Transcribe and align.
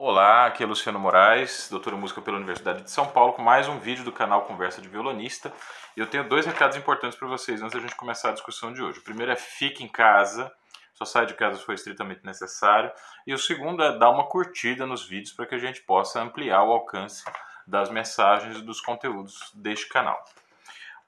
Olá, 0.00 0.46
aqui 0.46 0.62
é 0.62 0.66
Luciano 0.66 0.96
Moraes, 0.96 1.66
doutor 1.68 1.92
em 1.92 1.96
música 1.96 2.22
pela 2.22 2.36
Universidade 2.36 2.82
de 2.82 2.90
São 2.90 3.08
Paulo, 3.08 3.32
com 3.32 3.42
mais 3.42 3.66
um 3.66 3.80
vídeo 3.80 4.04
do 4.04 4.12
canal 4.12 4.42
Conversa 4.42 4.80
de 4.80 4.88
Violonista. 4.88 5.52
E 5.96 5.98
eu 5.98 6.06
tenho 6.06 6.22
dois 6.28 6.46
recados 6.46 6.76
importantes 6.76 7.18
para 7.18 7.26
vocês 7.26 7.60
antes 7.60 7.74
da 7.74 7.80
gente 7.80 7.96
começar 7.96 8.28
a 8.28 8.32
discussão 8.32 8.72
de 8.72 8.80
hoje. 8.80 9.00
O 9.00 9.02
primeiro 9.02 9.32
é 9.32 9.34
fique 9.34 9.82
em 9.82 9.88
casa, 9.88 10.52
só 10.94 11.04
sai 11.04 11.26
de 11.26 11.34
casa 11.34 11.58
se 11.58 11.66
for 11.66 11.74
estritamente 11.74 12.24
necessário. 12.24 12.92
E 13.26 13.34
o 13.34 13.38
segundo 13.38 13.82
é 13.82 13.98
dar 13.98 14.10
uma 14.10 14.28
curtida 14.28 14.86
nos 14.86 15.04
vídeos 15.04 15.32
para 15.32 15.46
que 15.46 15.56
a 15.56 15.58
gente 15.58 15.82
possa 15.82 16.22
ampliar 16.22 16.62
o 16.62 16.70
alcance 16.70 17.24
das 17.66 17.90
mensagens 17.90 18.56
e 18.56 18.62
dos 18.62 18.80
conteúdos 18.80 19.50
deste 19.52 19.88
canal. 19.88 20.24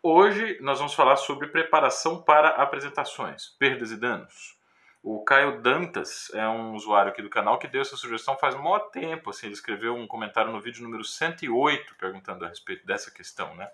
Hoje 0.02 0.58
nós 0.62 0.78
vamos 0.78 0.94
falar 0.94 1.14
sobre 1.14 1.46
preparação 1.46 2.20
para 2.20 2.48
apresentações, 2.48 3.50
perdas 3.56 3.92
e 3.92 3.96
danos. 3.96 4.59
O 5.02 5.24
Caio 5.24 5.62
Dantas 5.62 6.30
é 6.34 6.46
um 6.46 6.74
usuário 6.74 7.10
aqui 7.10 7.22
do 7.22 7.30
canal 7.30 7.58
que 7.58 7.66
deu 7.66 7.80
essa 7.80 7.96
sugestão 7.96 8.36
faz 8.36 8.54
um 8.54 8.62
maior 8.62 8.90
tempo. 8.90 9.30
Assim, 9.30 9.46
ele 9.46 9.54
escreveu 9.54 9.94
um 9.94 10.06
comentário 10.06 10.52
no 10.52 10.60
vídeo 10.60 10.82
número 10.82 11.04
108 11.04 11.94
perguntando 11.96 12.44
a 12.44 12.48
respeito 12.48 12.86
dessa 12.86 13.10
questão. 13.10 13.54
Né? 13.54 13.66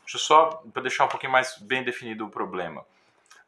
Deixa 0.00 0.16
eu 0.16 0.20
só 0.20 0.62
para 0.72 0.82
deixar 0.82 1.04
um 1.04 1.08
pouquinho 1.08 1.32
mais 1.32 1.58
bem 1.58 1.84
definido 1.84 2.24
o 2.24 2.30
problema. 2.30 2.86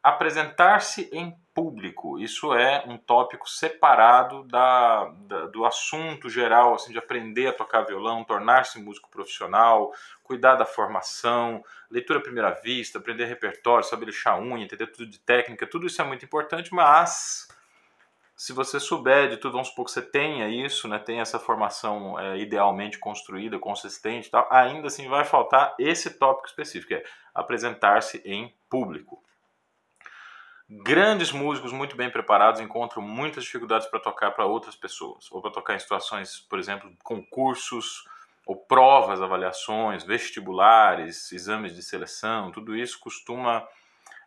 Apresentar-se 0.05 1.09
em 1.11 1.35
público, 1.51 2.19
isso 2.19 2.53
é 2.53 2.83
um 2.85 2.95
tópico 2.95 3.49
separado 3.49 4.43
da, 4.43 5.05
da, 5.21 5.47
do 5.47 5.65
assunto 5.65 6.29
geral, 6.29 6.75
assim, 6.75 6.91
de 6.91 6.99
aprender 6.99 7.47
a 7.47 7.53
tocar 7.53 7.81
violão, 7.81 8.23
tornar-se 8.23 8.79
músico 8.79 9.09
profissional, 9.09 9.91
cuidar 10.21 10.57
da 10.57 10.63
formação, 10.63 11.65
leitura 11.89 12.19
à 12.19 12.21
primeira 12.21 12.51
vista, 12.51 12.99
aprender 12.99 13.25
repertório, 13.25 13.83
saber 13.83 14.05
lixar 14.05 14.39
unha, 14.39 14.63
entender 14.63 14.85
tudo 14.85 15.09
de 15.09 15.17
técnica, 15.17 15.65
tudo 15.65 15.87
isso 15.87 15.99
é 15.99 16.05
muito 16.05 16.23
importante, 16.23 16.71
mas 16.71 17.47
se 18.35 18.53
você 18.53 18.79
souber 18.79 19.27
de 19.27 19.37
tudo, 19.37 19.53
vamos 19.53 19.69
supor 19.69 19.85
que 19.85 19.91
você 19.91 20.03
tenha 20.03 20.47
isso, 20.47 20.87
né, 20.87 20.99
tenha 20.99 21.23
essa 21.23 21.39
formação 21.39 22.19
é, 22.19 22.37
idealmente 22.37 22.99
construída, 22.99 23.57
consistente 23.57 24.29
tal, 24.29 24.47
ainda 24.51 24.85
assim 24.85 25.09
vai 25.09 25.25
faltar 25.25 25.73
esse 25.79 26.11
tópico 26.11 26.47
específico, 26.47 26.93
é 26.93 27.03
apresentar-se 27.33 28.21
em 28.23 28.53
público. 28.69 29.24
Grandes 30.67 31.31
músicos 31.31 31.71
muito 31.71 31.95
bem 31.95 32.09
preparados 32.09 32.59
encontram 32.59 33.01
muitas 33.01 33.43
dificuldades 33.43 33.87
para 33.87 33.99
tocar 33.99 34.31
para 34.31 34.45
outras 34.45 34.75
pessoas, 34.75 35.31
ou 35.31 35.39
para 35.39 35.51
tocar 35.51 35.75
em 35.75 35.79
situações, 35.79 36.39
por 36.39 36.57
exemplo, 36.57 36.91
concursos 37.03 38.03
ou 38.47 38.55
provas, 38.55 39.21
avaliações, 39.21 40.03
vestibulares, 40.03 41.31
exames 41.31 41.75
de 41.75 41.83
seleção, 41.83 42.51
tudo 42.51 42.75
isso 42.75 42.99
costuma 42.99 43.67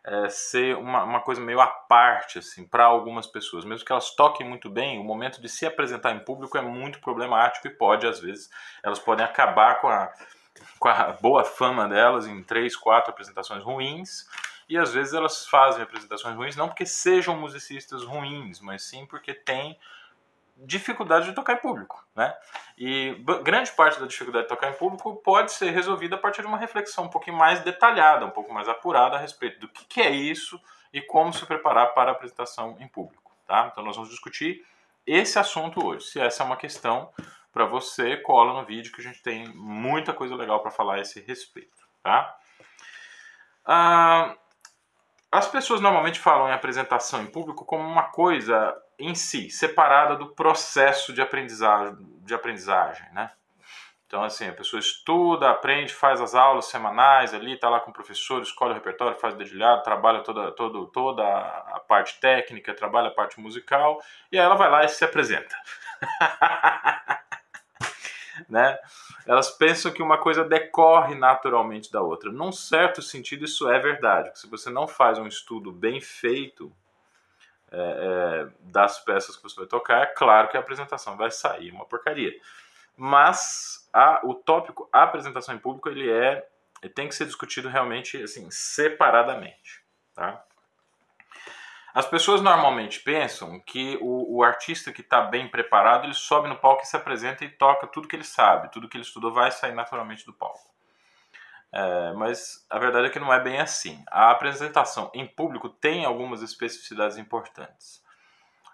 é, 0.05 0.29
ser 0.29 0.77
uma, 0.77 1.03
uma, 1.03 1.19
coisa 1.19 1.41
meio 1.41 1.59
à 1.59 1.67
parte 1.67 2.39
assim, 2.39 2.65
para 2.65 2.85
algumas 2.85 3.27
pessoas. 3.27 3.65
Mesmo 3.65 3.85
que 3.85 3.91
elas 3.91 4.15
toquem 4.15 4.47
muito 4.47 4.69
bem, 4.69 4.97
o 4.97 5.03
momento 5.03 5.41
de 5.41 5.49
se 5.49 5.65
apresentar 5.65 6.11
em 6.13 6.19
público 6.19 6.57
é 6.57 6.61
muito 6.61 7.01
problemático 7.01 7.67
e 7.67 7.69
pode, 7.69 8.07
às 8.07 8.19
vezes, 8.21 8.49
elas 8.81 8.99
podem 8.99 9.25
acabar 9.25 9.81
com 9.81 9.89
a, 9.89 10.09
com 10.79 10.87
a 10.87 11.11
boa 11.21 11.43
fama 11.43 11.85
delas 11.87 12.27
em 12.27 12.41
três, 12.43 12.77
quatro 12.77 13.11
apresentações 13.11 13.61
ruins 13.61 14.25
e 14.69 14.77
às 14.77 14.93
vezes 14.93 15.13
elas 15.13 15.47
fazem 15.47 15.81
apresentações 15.81 16.35
ruins 16.35 16.55
não 16.55 16.67
porque 16.67 16.85
sejam 16.85 17.35
musicistas 17.35 18.03
ruins, 18.03 18.61
mas 18.61 18.83
sim 18.83 19.05
porque 19.07 19.33
têm 19.33 19.77
dificuldade 20.55 21.25
de 21.25 21.33
tocar 21.33 21.53
em 21.53 21.57
público, 21.57 22.05
né? 22.15 22.35
E 22.77 23.15
grande 23.43 23.71
parte 23.71 23.99
da 23.99 24.05
dificuldade 24.05 24.43
de 24.43 24.49
tocar 24.49 24.69
em 24.69 24.77
público 24.77 25.15
pode 25.17 25.53
ser 25.53 25.71
resolvida 25.71 26.15
a 26.15 26.19
partir 26.19 26.41
de 26.41 26.47
uma 26.47 26.57
reflexão 26.57 27.05
um 27.05 27.09
pouquinho 27.09 27.37
mais 27.37 27.61
detalhada, 27.61 28.25
um 28.25 28.31
pouco 28.31 28.53
mais 28.53 28.67
apurada 28.67 29.15
a 29.15 29.19
respeito 29.19 29.59
do 29.59 29.67
que, 29.67 29.85
que 29.85 30.01
é 30.01 30.09
isso 30.09 30.59
e 30.93 31.01
como 31.01 31.33
se 31.33 31.45
preparar 31.45 31.93
para 31.93 32.11
a 32.11 32.13
apresentação 32.13 32.77
em 32.79 32.87
público, 32.87 33.31
tá? 33.47 33.69
Então 33.71 33.83
nós 33.83 33.95
vamos 33.95 34.11
discutir 34.11 34.65
esse 35.07 35.39
assunto 35.39 35.85
hoje. 35.85 36.05
Se 36.05 36.19
essa 36.19 36.43
é 36.43 36.45
uma 36.45 36.57
questão 36.57 37.11
para 37.51 37.65
você, 37.65 38.17
cola 38.17 38.53
no 38.53 38.65
vídeo 38.65 38.91
que 38.91 39.01
a 39.01 39.03
gente 39.03 39.23
tem 39.23 39.47
muita 39.55 40.13
coisa 40.13 40.35
legal 40.35 40.59
para 40.61 40.71
falar 40.71 40.95
a 40.95 41.01
esse 41.01 41.21
respeito, 41.21 41.87
tá? 42.03 42.37
Ah, 43.65 44.35
as 45.31 45.47
pessoas 45.47 45.81
normalmente 45.81 46.19
falam 46.19 46.49
em 46.49 46.53
apresentação 46.53 47.21
em 47.21 47.27
público 47.27 47.65
como 47.65 47.83
uma 47.83 48.03
coisa 48.03 48.75
em 48.97 49.13
si, 49.15 49.49
separada 49.49 50.15
do 50.15 50.33
processo 50.33 51.13
de 51.13 51.21
aprendizagem, 51.21 51.97
de 52.23 52.33
aprendizagem 52.33 53.05
né? 53.13 53.31
Então, 54.09 54.23
assim, 54.23 54.47
a 54.47 54.53
pessoa 54.53 54.79
estuda, 54.79 55.51
aprende, 55.51 55.93
faz 55.93 56.19
as 56.19 56.33
aulas 56.33 56.65
semanais 56.65 57.31
ali, 57.31 57.53
está 57.53 57.69
lá 57.69 57.79
com 57.79 57.91
o 57.91 57.93
professor, 57.93 58.41
escolhe 58.41 58.71
o 58.71 58.73
repertório, 58.73 59.19
faz 59.19 59.35
o 59.35 59.37
dedilhado, 59.37 59.83
trabalha 59.83 60.21
toda, 60.21 60.51
toda, 60.51 60.91
toda 60.91 61.23
a 61.23 61.79
parte 61.87 62.19
técnica, 62.19 62.73
trabalha 62.73 63.09
a 63.09 63.13
parte 63.13 63.39
musical, 63.39 64.01
e 64.31 64.39
aí 64.39 64.43
ela 64.43 64.55
vai 64.55 64.67
lá 64.67 64.83
e 64.83 64.89
se 64.89 65.05
apresenta. 65.05 65.55
né? 68.47 68.77
Elas 69.25 69.49
pensam 69.51 69.91
que 69.91 70.01
uma 70.01 70.17
coisa 70.17 70.43
decorre 70.43 71.15
naturalmente 71.15 71.91
da 71.91 72.01
outra. 72.01 72.31
Num 72.31 72.51
certo 72.51 73.01
sentido, 73.01 73.45
isso 73.45 73.69
é 73.69 73.79
verdade. 73.79 74.37
Se 74.39 74.47
você 74.47 74.69
não 74.69 74.87
faz 74.87 75.17
um 75.17 75.27
estudo 75.27 75.71
bem 75.71 75.99
feito 75.99 76.71
é, 77.71 77.77
é, 77.77 78.47
das 78.61 78.99
peças 78.99 79.35
que 79.35 79.43
você 79.43 79.55
vai 79.55 79.67
tocar, 79.67 80.03
é 80.03 80.07
claro 80.07 80.47
que 80.47 80.57
a 80.57 80.59
apresentação 80.59 81.17
vai 81.17 81.31
sair 81.31 81.71
uma 81.71 81.85
porcaria. 81.85 82.33
Mas 82.95 83.87
a, 83.93 84.21
o 84.23 84.33
tópico 84.33 84.89
a 84.91 85.03
apresentação 85.03 85.55
em 85.55 85.59
público 85.59 85.89
ele 85.89 86.09
é 86.09 86.47
ele 86.81 86.93
tem 86.93 87.07
que 87.07 87.15
ser 87.15 87.25
discutido 87.25 87.67
realmente 87.67 88.21
assim 88.21 88.49
separadamente, 88.49 89.83
tá? 90.13 90.43
As 91.93 92.05
pessoas 92.05 92.41
normalmente 92.41 92.99
pensam 92.99 93.59
que 93.59 93.97
o, 94.01 94.37
o 94.37 94.43
artista 94.43 94.91
que 94.91 95.01
está 95.01 95.21
bem 95.21 95.47
preparado, 95.47 96.05
ele 96.05 96.13
sobe 96.13 96.47
no 96.47 96.57
palco 96.57 96.83
e 96.83 96.85
se 96.85 96.95
apresenta 96.95 97.43
e 97.43 97.49
toca 97.49 97.87
tudo 97.87 98.07
que 98.07 98.15
ele 98.15 98.23
sabe, 98.23 98.71
tudo 98.71 98.87
que 98.87 98.95
ele 98.95 99.03
estudou 99.03 99.33
vai 99.33 99.51
sair 99.51 99.73
naturalmente 99.73 100.25
do 100.25 100.33
palco. 100.33 100.69
É, 101.71 102.13
mas 102.13 102.65
a 102.69 102.79
verdade 102.79 103.07
é 103.07 103.09
que 103.09 103.19
não 103.19 103.33
é 103.33 103.39
bem 103.39 103.59
assim. 103.59 104.03
A 104.09 104.31
apresentação 104.31 105.11
em 105.13 105.25
público 105.25 105.69
tem 105.69 106.05
algumas 106.05 106.41
especificidades 106.41 107.17
importantes. 107.17 108.03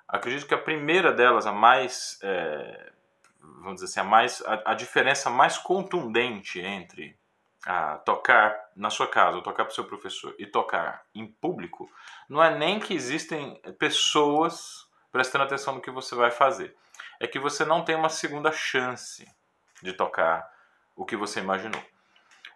Acredito 0.08 0.48
que 0.48 0.54
a 0.54 0.62
primeira 0.62 1.12
delas, 1.12 1.46
a 1.46 1.52
mais, 1.52 2.20
é, 2.22 2.92
vamos 3.40 3.76
dizer 3.76 3.86
assim, 3.86 4.00
a, 4.00 4.04
mais, 4.04 4.42
a, 4.46 4.72
a 4.72 4.74
diferença 4.74 5.30
mais 5.30 5.58
contundente 5.58 6.60
entre 6.60 7.18
a 7.66 7.98
tocar 7.98 8.56
na 8.76 8.90
sua 8.90 9.08
casa, 9.08 9.38
ou 9.38 9.44
tocar 9.44 9.66
para 9.66 9.72
o 9.72 9.76
seu 9.76 9.86
professor 9.86 10.36
e 10.38 10.46
tocar 10.46 11.04
em 11.16 11.26
público, 11.26 11.90
não 12.30 12.44
é 12.44 12.56
nem 12.56 12.80
que 12.80 12.94
existem 12.94 13.60
pessoas 13.80 14.88
prestando 15.12 15.46
atenção 15.46 15.76
no 15.76 15.82
que 15.82 15.90
você 15.90 16.14
vai 16.14 16.30
fazer. 16.30 16.76
É 17.20 17.26
que 17.26 17.40
você 17.40 17.66
não 17.66 17.84
tem 17.84 17.96
uma 17.96 18.10
segunda 18.10 18.52
chance 18.52 19.28
de 19.82 19.94
tocar 19.94 20.48
o 20.96 21.06
que 21.06 21.16
você 21.16 21.40
imaginou. 21.40 21.82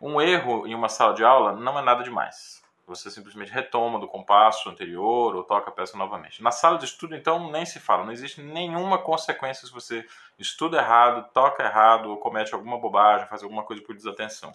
Um 0.02 0.22
erro 0.22 0.68
em 0.68 0.76
uma 0.76 0.90
sala 0.90 1.14
de 1.14 1.24
aula 1.24 1.54
não 1.54 1.78
é 1.80 1.82
nada 1.82 2.04
demais. 2.04 2.64
Você 2.86 3.12
simplesmente 3.12 3.52
retoma 3.52 4.00
do 4.00 4.08
compasso 4.08 4.70
anterior 4.70 5.36
ou 5.36 5.44
toca 5.44 5.70
a 5.70 5.74
peça 5.74 5.98
novamente. 5.98 6.42
Na 6.42 6.52
sala 6.52 6.78
de 6.78 6.86
estudo, 6.86 7.16
então, 7.16 7.52
nem 7.52 7.66
se 7.66 7.80
fala. 7.80 8.04
Não 8.04 8.12
existe 8.12 8.42
nenhuma 8.42 8.98
consequência 8.98 9.68
se 9.68 9.74
você 9.74 10.06
estuda 10.40 10.78
errado, 10.78 11.30
toca 11.32 11.64
errado 11.64 12.10
ou 12.10 12.18
comete 12.18 12.54
alguma 12.54 12.80
bobagem, 12.80 13.28
faz 13.28 13.44
alguma 13.44 13.64
coisa 13.64 13.84
por 13.84 13.96
desatenção. 13.96 14.54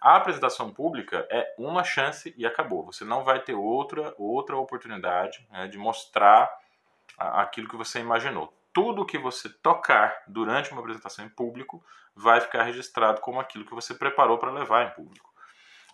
A 0.00 0.16
apresentação 0.16 0.72
pública 0.72 1.26
é 1.30 1.54
uma 1.58 1.82
chance 1.84 2.34
e 2.36 2.46
acabou. 2.46 2.84
Você 2.84 3.04
não 3.04 3.24
vai 3.24 3.40
ter 3.40 3.54
outra, 3.54 4.14
outra 4.18 4.56
oportunidade 4.56 5.46
né, 5.50 5.66
de 5.68 5.78
mostrar 5.78 6.50
aquilo 7.18 7.68
que 7.68 7.76
você 7.76 8.00
imaginou. 8.00 8.52
Tudo 8.72 9.06
que 9.06 9.18
você 9.18 9.48
tocar 9.48 10.22
durante 10.26 10.70
uma 10.70 10.80
apresentação 10.80 11.24
em 11.24 11.30
público 11.30 11.82
vai 12.14 12.40
ficar 12.40 12.62
registrado 12.62 13.20
como 13.20 13.40
aquilo 13.40 13.64
que 13.64 13.74
você 13.74 13.94
preparou 13.94 14.38
para 14.38 14.50
levar 14.50 14.86
em 14.86 14.90
público. 14.90 15.32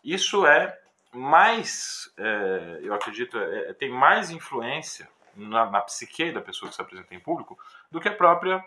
Isso 0.03 0.47
é 0.47 0.77
mais, 1.13 2.13
é, 2.17 2.81
eu 2.83 2.95
acredito, 2.95 3.39
é, 3.39 3.71
é 3.71 3.73
tem 3.75 3.91
mais 3.91 4.31
influência 4.31 5.09
na, 5.37 5.71
na 5.71 5.81
psique 5.81 6.33
da 6.33 6.41
pessoa 6.41 6.69
que 6.69 6.75
se 6.75 6.83
apresenta 6.83 7.15
em 7.15 7.21
público 7.21 7.59
do 7.91 8.01
que 8.01 8.09
a 8.09 8.15
própria 8.15 8.65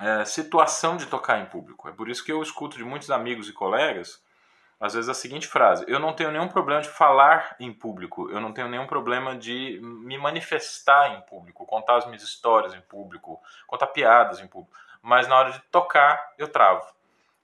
é, 0.00 0.24
situação 0.24 0.96
de 0.96 1.06
tocar 1.06 1.40
em 1.40 1.46
público. 1.46 1.88
É 1.88 1.92
por 1.92 2.08
isso 2.08 2.24
que 2.24 2.32
eu 2.32 2.42
escuto 2.42 2.76
de 2.76 2.84
muitos 2.84 3.10
amigos 3.10 3.48
e 3.48 3.52
colegas, 3.52 4.22
às 4.80 4.94
vezes, 4.94 5.08
a 5.08 5.14
seguinte 5.14 5.46
frase: 5.46 5.84
Eu 5.86 6.00
não 6.00 6.12
tenho 6.12 6.30
nenhum 6.30 6.48
problema 6.48 6.82
de 6.82 6.88
falar 6.88 7.56
em 7.60 7.72
público, 7.72 8.28
eu 8.30 8.40
não 8.40 8.52
tenho 8.52 8.68
nenhum 8.68 8.86
problema 8.86 9.36
de 9.36 9.80
me 9.82 10.18
manifestar 10.18 11.14
em 11.14 11.20
público, 11.22 11.64
contar 11.64 11.96
as 11.96 12.06
minhas 12.06 12.22
histórias 12.22 12.74
em 12.74 12.80
público, 12.80 13.40
contar 13.66 13.86
piadas 13.88 14.40
em 14.40 14.46
público, 14.46 14.76
mas 15.00 15.28
na 15.28 15.36
hora 15.36 15.52
de 15.52 15.60
tocar, 15.70 16.32
eu 16.38 16.48
travo. 16.48 16.92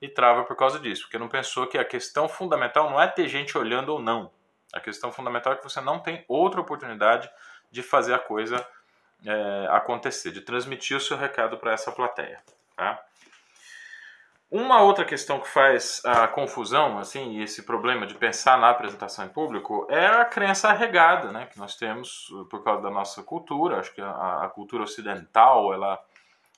E 0.02 0.08
trava 0.08 0.44
por 0.44 0.56
causa 0.56 0.78
disso, 0.78 1.02
porque 1.02 1.18
não 1.18 1.28
pensou 1.28 1.66
que 1.66 1.76
a 1.76 1.84
questão 1.84 2.26
fundamental 2.26 2.88
não 2.88 3.00
é 3.00 3.06
ter 3.06 3.28
gente 3.28 3.56
olhando 3.56 3.90
ou 3.90 4.00
não. 4.00 4.30
A 4.72 4.80
questão 4.80 5.12
fundamental 5.12 5.52
é 5.52 5.56
que 5.56 5.64
você 5.64 5.80
não 5.80 5.98
tem 5.98 6.24
outra 6.26 6.60
oportunidade 6.60 7.30
de 7.70 7.82
fazer 7.82 8.14
a 8.14 8.18
coisa 8.18 8.66
é, 9.24 9.68
acontecer, 9.70 10.30
de 10.30 10.40
transmitir 10.40 10.96
o 10.96 11.00
seu 11.00 11.16
recado 11.16 11.56
para 11.58 11.72
essa 11.72 11.92
plateia. 11.92 12.38
Tá? 12.76 13.02
Uma 14.50 14.82
outra 14.82 15.04
questão 15.04 15.38
que 15.38 15.48
faz 15.48 16.02
a 16.04 16.26
confusão, 16.26 16.98
assim, 16.98 17.38
e 17.38 17.42
esse 17.42 17.62
problema 17.62 18.04
de 18.04 18.14
pensar 18.14 18.58
na 18.58 18.70
apresentação 18.70 19.24
em 19.24 19.28
público 19.28 19.86
é 19.88 20.06
a 20.06 20.24
crença 20.24 20.68
arregada, 20.68 21.30
né, 21.30 21.46
que 21.46 21.56
nós 21.56 21.76
temos 21.76 22.32
por 22.50 22.64
causa 22.64 22.82
da 22.82 22.90
nossa 22.90 23.22
cultura. 23.22 23.78
Acho 23.78 23.94
que 23.94 24.00
a, 24.00 24.44
a 24.44 24.48
cultura 24.48 24.82
ocidental 24.82 25.72
ela 25.72 26.02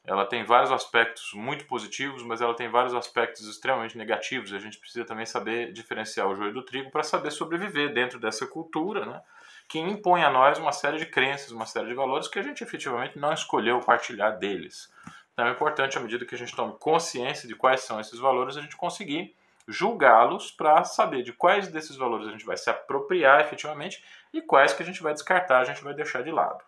ela 0.04 0.26
tem 0.26 0.44
vários 0.44 0.72
aspectos 0.72 1.32
muito 1.32 1.64
positivos, 1.66 2.24
mas 2.24 2.40
ela 2.40 2.54
tem 2.54 2.68
vários 2.68 2.92
aspectos 2.92 3.46
extremamente 3.46 3.96
negativos. 3.96 4.52
A 4.52 4.58
gente 4.58 4.78
precisa 4.78 5.04
também 5.04 5.24
saber 5.24 5.72
diferenciar 5.72 6.26
o 6.26 6.34
joio 6.34 6.52
do 6.52 6.64
trigo 6.64 6.90
para 6.90 7.04
saber 7.04 7.30
sobreviver 7.30 7.92
dentro 7.94 8.18
dessa 8.18 8.44
cultura, 8.44 9.06
né? 9.06 9.20
Que 9.68 9.78
impõe 9.78 10.22
a 10.22 10.30
nós 10.30 10.58
uma 10.58 10.72
série 10.72 10.98
de 10.98 11.06
crenças, 11.06 11.50
uma 11.50 11.66
série 11.66 11.88
de 11.88 11.94
valores 11.94 12.28
que 12.28 12.38
a 12.38 12.42
gente 12.42 12.62
efetivamente 12.62 13.18
não 13.18 13.32
escolheu 13.32 13.80
partilhar 13.80 14.38
deles. 14.38 14.92
Então 15.32 15.46
é 15.46 15.50
importante, 15.50 15.96
à 15.96 16.00
medida 16.00 16.26
que 16.26 16.34
a 16.34 16.38
gente 16.38 16.54
tome 16.54 16.76
consciência 16.78 17.48
de 17.48 17.54
quais 17.54 17.80
são 17.82 17.98
esses 17.98 18.18
valores, 18.18 18.56
a 18.56 18.60
gente 18.60 18.76
conseguir 18.76 19.34
julgá-los 19.66 20.50
para 20.50 20.84
saber 20.84 21.22
de 21.22 21.32
quais 21.32 21.68
desses 21.68 21.96
valores 21.96 22.26
a 22.26 22.30
gente 22.30 22.44
vai 22.44 22.56
se 22.56 22.68
apropriar 22.68 23.40
efetivamente 23.40 24.04
e 24.32 24.42
quais 24.42 24.72
que 24.72 24.82
a 24.82 24.86
gente 24.86 25.02
vai 25.02 25.12
descartar, 25.12 25.60
a 25.60 25.64
gente 25.64 25.82
vai 25.82 25.94
deixar 25.94 26.22
de 26.22 26.30
lado. 26.30 26.62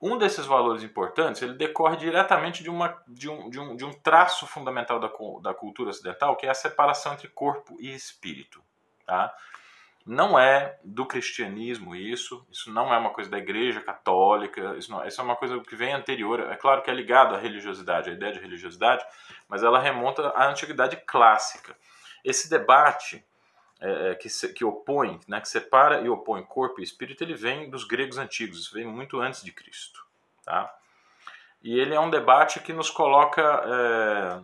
Um 0.00 0.16
desses 0.16 0.46
valores 0.46 0.82
importantes, 0.82 1.42
ele 1.42 1.52
decorre 1.54 1.96
diretamente 1.96 2.62
de, 2.62 2.70
uma, 2.70 2.96
de, 3.06 3.28
um, 3.28 3.50
de, 3.50 3.60
um, 3.60 3.76
de 3.76 3.84
um 3.84 3.92
traço 3.92 4.46
fundamental 4.46 4.98
da, 4.98 5.10
da 5.42 5.52
cultura 5.52 5.90
ocidental, 5.90 6.36
que 6.36 6.46
é 6.46 6.50
a 6.50 6.54
separação 6.54 7.12
entre 7.12 7.28
corpo 7.28 7.76
e 7.78 7.94
espírito. 7.94 8.62
Tá? 9.04 9.34
Não 10.06 10.38
é 10.38 10.78
do 10.82 11.04
cristianismo 11.06 11.94
isso, 11.94 12.44
isso 12.50 12.72
não 12.72 12.92
é 12.92 12.96
uma 12.96 13.10
coisa 13.10 13.30
da 13.30 13.38
igreja 13.38 13.80
católica, 13.80 14.74
isso, 14.76 14.90
não, 14.90 15.06
isso 15.06 15.20
é 15.20 15.24
uma 15.24 15.36
coisa 15.36 15.60
que 15.60 15.76
vem 15.76 15.92
anterior, 15.92 16.40
é 16.40 16.56
claro 16.56 16.82
que 16.82 16.90
é 16.90 16.94
ligado 16.94 17.34
à 17.34 17.38
religiosidade, 17.38 18.10
à 18.10 18.12
ideia 18.12 18.32
de 18.32 18.40
religiosidade, 18.40 19.04
mas 19.46 19.62
ela 19.62 19.78
remonta 19.78 20.28
à 20.30 20.48
antiguidade 20.48 20.96
clássica. 21.06 21.76
Esse 22.24 22.48
debate 22.48 23.24
é, 23.80 24.10
é, 24.10 24.14
que, 24.14 24.28
se, 24.28 24.52
que 24.52 24.62
opõe, 24.62 25.18
né, 25.26 25.40
que 25.40 25.48
separa 25.48 26.02
e 26.02 26.08
opõe 26.08 26.42
corpo 26.42 26.80
e 26.80 26.84
espírito, 26.84 27.24
ele 27.24 27.34
vem 27.34 27.70
dos 27.70 27.84
gregos 27.84 28.18
antigos, 28.18 28.70
vem 28.70 28.86
muito 28.86 29.18
antes 29.20 29.42
de 29.42 29.50
Cristo. 29.52 30.04
Tá? 30.44 30.70
E 31.62 31.78
ele 31.78 31.94
é 31.94 32.00
um 32.00 32.10
debate 32.10 32.60
que 32.60 32.74
nos 32.74 32.90
coloca, 32.90 33.42
é, 33.42 34.40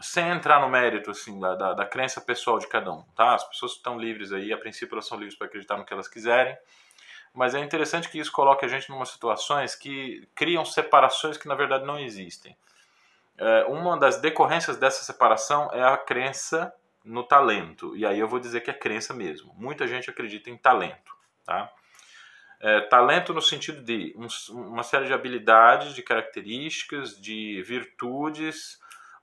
sem 0.00 0.28
entrar 0.28 0.60
no 0.60 0.68
mérito 0.68 1.10
assim, 1.10 1.38
da, 1.38 1.54
da, 1.54 1.74
da, 1.74 1.86
crença 1.86 2.20
pessoal 2.20 2.58
de 2.58 2.66
cada 2.66 2.92
um. 2.92 3.02
Tá? 3.14 3.34
As 3.34 3.44
pessoas 3.44 3.72
estão 3.72 3.98
livres 3.98 4.32
aí, 4.32 4.52
a 4.52 4.58
princípio 4.58 4.94
elas 4.94 5.06
são 5.06 5.18
livres 5.18 5.36
para 5.36 5.46
acreditar 5.46 5.76
no 5.76 5.84
que 5.84 5.92
elas 5.92 6.08
quiserem, 6.08 6.56
mas 7.34 7.54
é 7.54 7.60
interessante 7.60 8.08
que 8.08 8.18
isso 8.18 8.32
coloque 8.32 8.64
a 8.64 8.68
gente 8.68 8.90
em 8.90 9.04
situações 9.04 9.74
que 9.74 10.26
criam 10.34 10.64
separações 10.64 11.36
que 11.36 11.46
na 11.46 11.54
verdade 11.54 11.84
não 11.84 11.98
existem. 11.98 12.56
É, 13.38 13.64
uma 13.64 13.98
das 13.98 14.20
decorrências 14.20 14.76
dessa 14.76 15.04
separação 15.04 15.70
é 15.72 15.82
a 15.82 15.96
crença 15.96 16.74
no 17.04 17.22
talento. 17.22 17.96
E 17.96 18.04
aí 18.04 18.18
eu 18.18 18.28
vou 18.28 18.38
dizer 18.38 18.60
que 18.60 18.70
é 18.70 18.74
crença 18.74 19.14
mesmo. 19.14 19.54
Muita 19.56 19.86
gente 19.86 20.10
acredita 20.10 20.50
em 20.50 20.56
talento. 20.56 21.16
Tá? 21.44 21.72
É, 22.60 22.80
talento 22.82 23.32
no 23.32 23.40
sentido 23.40 23.82
de 23.82 24.14
um, 24.16 24.26
uma 24.52 24.82
série 24.82 25.06
de 25.06 25.12
habilidades, 25.12 25.94
de 25.94 26.02
características, 26.02 27.18
de 27.18 27.62
virtudes 27.62 28.78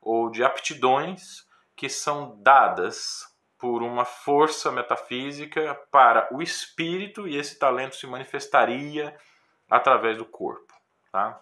ou 0.07 0.29
de 0.29 0.43
aptidões 0.43 1.45
que 1.75 1.89
são 1.89 2.41
dadas 2.41 3.25
por 3.57 3.81
uma 3.81 4.05
força 4.05 4.71
metafísica 4.71 5.75
para 5.91 6.27
o 6.33 6.41
espírito 6.41 7.27
e 7.27 7.35
esse 7.35 7.57
talento 7.57 7.95
se 7.95 8.05
manifestaria 8.07 9.15
através 9.69 10.17
do 10.17 10.25
corpo. 10.25 10.73
Tá? 11.11 11.41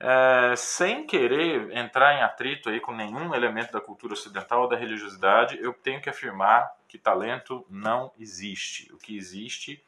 é, 0.00 0.54
sem 0.56 1.06
querer 1.06 1.74
entrar 1.76 2.14
em 2.14 2.22
atrito 2.22 2.68
aí 2.68 2.80
com 2.80 2.92
nenhum 2.92 3.34
elemento 3.34 3.72
da 3.72 3.80
cultura 3.80 4.12
ocidental 4.12 4.62
ou 4.62 4.68
da 4.68 4.76
religiosidade, 4.76 5.58
eu 5.60 5.72
tenho 5.72 6.00
que 6.00 6.10
afirmar 6.10 6.70
que 6.88 6.98
talento 6.98 7.64
não 7.70 8.12
existe. 8.18 8.92
O 8.92 8.98
que 8.98 9.16
existe 9.16 9.82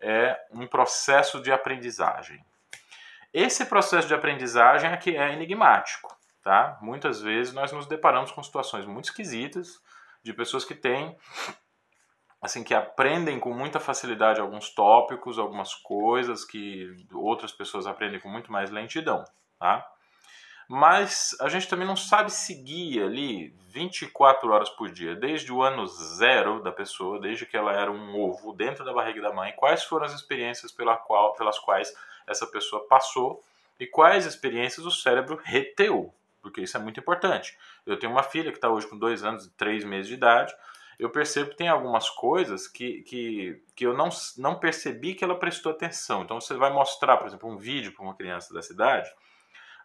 é 0.00 0.38
um 0.52 0.66
processo 0.66 1.40
de 1.40 1.50
aprendizagem. 1.50 2.44
Esse 3.32 3.66
processo 3.66 4.06
de 4.06 4.14
aprendizagem 4.14 4.90
é 4.90 4.96
que 4.96 5.16
é 5.16 5.32
enigmático, 5.32 6.16
tá? 6.46 6.78
Muitas 6.80 7.20
vezes 7.20 7.52
nós 7.52 7.72
nos 7.72 7.88
deparamos 7.88 8.30
com 8.30 8.40
situações 8.40 8.86
muito 8.86 9.06
esquisitas 9.06 9.82
de 10.22 10.32
pessoas 10.32 10.64
que 10.64 10.76
têm 10.76 11.16
assim 12.40 12.62
que 12.62 12.72
aprendem 12.72 13.40
com 13.40 13.52
muita 13.52 13.80
facilidade 13.80 14.40
alguns 14.40 14.72
tópicos, 14.72 15.40
algumas 15.40 15.74
coisas 15.74 16.44
que 16.44 17.04
outras 17.12 17.50
pessoas 17.50 17.84
aprendem 17.84 18.20
com 18.20 18.28
muito 18.28 18.52
mais 18.52 18.70
lentidão. 18.70 19.24
Tá? 19.58 19.84
Mas 20.68 21.36
a 21.40 21.48
gente 21.48 21.66
também 21.66 21.84
não 21.84 21.96
sabe 21.96 22.30
seguir 22.30 23.02
ali 23.02 23.48
24 23.70 24.48
horas 24.48 24.70
por 24.70 24.88
dia, 24.92 25.16
desde 25.16 25.52
o 25.52 25.60
ano 25.62 25.84
zero 25.88 26.62
da 26.62 26.70
pessoa, 26.70 27.18
desde 27.18 27.44
que 27.44 27.56
ela 27.56 27.72
era 27.72 27.90
um 27.90 28.16
ovo 28.20 28.52
dentro 28.52 28.84
da 28.84 28.92
barriga 28.92 29.20
da 29.20 29.32
mãe, 29.32 29.52
quais 29.56 29.82
foram 29.82 30.06
as 30.06 30.14
experiências 30.14 30.70
pela 30.70 30.96
qual, 30.96 31.34
pelas 31.34 31.58
quais 31.58 31.92
essa 32.24 32.46
pessoa 32.46 32.86
passou 32.86 33.42
e 33.80 33.84
quais 33.86 34.26
experiências 34.26 34.86
o 34.86 34.92
cérebro 34.92 35.40
reteu, 35.42 36.14
porque 36.50 36.62
isso 36.62 36.76
é 36.76 36.80
muito 36.80 37.00
importante. 37.00 37.56
Eu 37.84 37.98
tenho 37.98 38.12
uma 38.12 38.22
filha 38.22 38.50
que 38.50 38.58
está 38.58 38.70
hoje 38.70 38.86
com 38.86 38.98
dois 38.98 39.24
anos 39.24 39.46
e 39.46 39.50
três 39.50 39.84
meses 39.84 40.08
de 40.08 40.14
idade, 40.14 40.54
eu 40.98 41.10
percebo 41.10 41.50
que 41.50 41.56
tem 41.56 41.68
algumas 41.68 42.08
coisas 42.08 42.66
que, 42.66 43.02
que, 43.02 43.62
que 43.74 43.86
eu 43.86 43.94
não, 43.94 44.08
não 44.38 44.58
percebi 44.58 45.14
que 45.14 45.22
ela 45.22 45.38
prestou 45.38 45.72
atenção. 45.72 46.22
Então 46.22 46.40
você 46.40 46.54
vai 46.54 46.72
mostrar, 46.72 47.16
por 47.18 47.26
exemplo, 47.26 47.50
um 47.50 47.56
vídeo 47.56 47.92
para 47.92 48.04
uma 48.04 48.14
criança 48.14 48.54
dessa 48.54 48.72
idade 48.72 49.10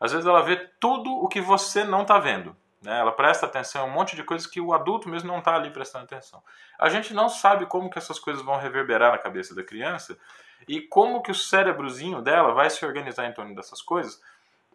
às 0.01 0.11
vezes 0.11 0.25
ela 0.25 0.41
vê 0.41 0.57
tudo 0.79 1.13
o 1.13 1.27
que 1.27 1.39
você 1.39 1.83
não 1.83 2.01
está 2.01 2.17
vendo. 2.17 2.57
Né? 2.81 2.99
Ela 2.99 3.11
presta 3.11 3.45
atenção 3.45 3.83
a 3.83 3.85
um 3.85 3.91
monte 3.91 4.15
de 4.15 4.23
coisas 4.23 4.47
que 4.47 4.59
o 4.59 4.73
adulto 4.73 5.07
mesmo 5.07 5.27
não 5.27 5.37
está 5.37 5.53
ali 5.53 5.69
prestando 5.69 6.05
atenção. 6.05 6.41
A 6.79 6.89
gente 6.89 7.13
não 7.13 7.29
sabe 7.29 7.67
como 7.67 7.87
que 7.87 7.99
essas 7.99 8.17
coisas 8.17 8.43
vão 8.43 8.57
reverberar 8.57 9.11
na 9.11 9.19
cabeça 9.19 9.53
da 9.53 9.63
criança 9.63 10.17
e 10.67 10.81
como 10.81 11.21
que 11.21 11.29
o 11.29 11.35
cérebrozinho 11.35 12.19
dela 12.19 12.51
vai 12.51 12.67
se 12.71 12.83
organizar 12.83 13.27
em 13.27 13.33
torno 13.33 13.53
dessas 13.53 13.79
coisas 13.79 14.19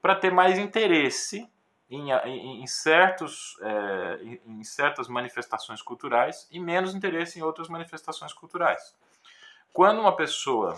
para 0.00 0.14
ter 0.14 0.30
mais 0.30 0.56
interesse 0.60 1.50
em, 1.90 2.10
em, 2.10 2.62
em 2.62 2.66
certos, 2.66 3.56
é, 3.60 4.22
em, 4.24 4.64
certas 4.64 5.08
manifestações 5.08 5.80
culturais 5.80 6.48
e 6.50 6.58
menos 6.58 6.94
interesse 6.94 7.38
em 7.38 7.42
outras 7.42 7.68
manifestações 7.68 8.32
culturais. 8.32 8.94
Quando 9.72 10.00
uma 10.00 10.16
pessoa 10.16 10.76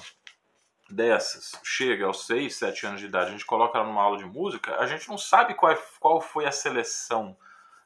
dessas 0.91 1.59
chega 1.63 2.07
aos 2.07 2.27
6, 2.27 2.55
7 2.55 2.87
anos 2.87 3.01
de 3.01 3.07
idade, 3.07 3.29
a 3.29 3.33
gente 3.33 3.47
coloca 3.47 3.79
ela 3.79 3.87
numa 3.87 4.03
aula 4.03 4.19
de 4.19 4.25
música, 4.25 4.77
a 4.77 4.87
gente 4.87 5.09
não 5.09 5.19
sabe 5.19 5.55
qual, 5.55 5.73
é, 5.73 5.79
qual 6.01 6.21
foi 6.21 6.47
a 6.47 6.53
seleção 6.53 7.37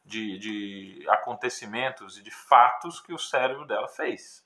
de, 0.05 0.39
de 0.39 1.05
acontecimentos 1.09 2.19
e 2.19 2.23
de 2.23 2.31
fatos 2.31 3.01
que 3.01 3.13
o 3.13 3.19
cérebro 3.19 3.67
dela 3.67 3.89
fez. 3.89 4.45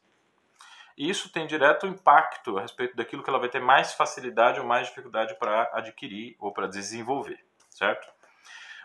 E 0.97 1.09
isso 1.11 1.31
tem 1.31 1.47
direto 1.47 1.87
impacto 1.87 2.57
a 2.57 2.63
respeito 2.63 2.97
daquilo 2.97 3.23
que 3.23 3.29
ela 3.29 3.39
vai 3.39 3.51
ter 3.51 3.61
mais 3.61 3.93
facilidade 3.93 4.59
ou 4.59 4.67
mais 4.67 4.89
dificuldade 4.89 5.35
para 5.39 5.71
adquirir 5.75 6.37
ou 6.39 6.53
para 6.53 6.67
desenvolver, 6.67 7.45
certo? 7.71 8.16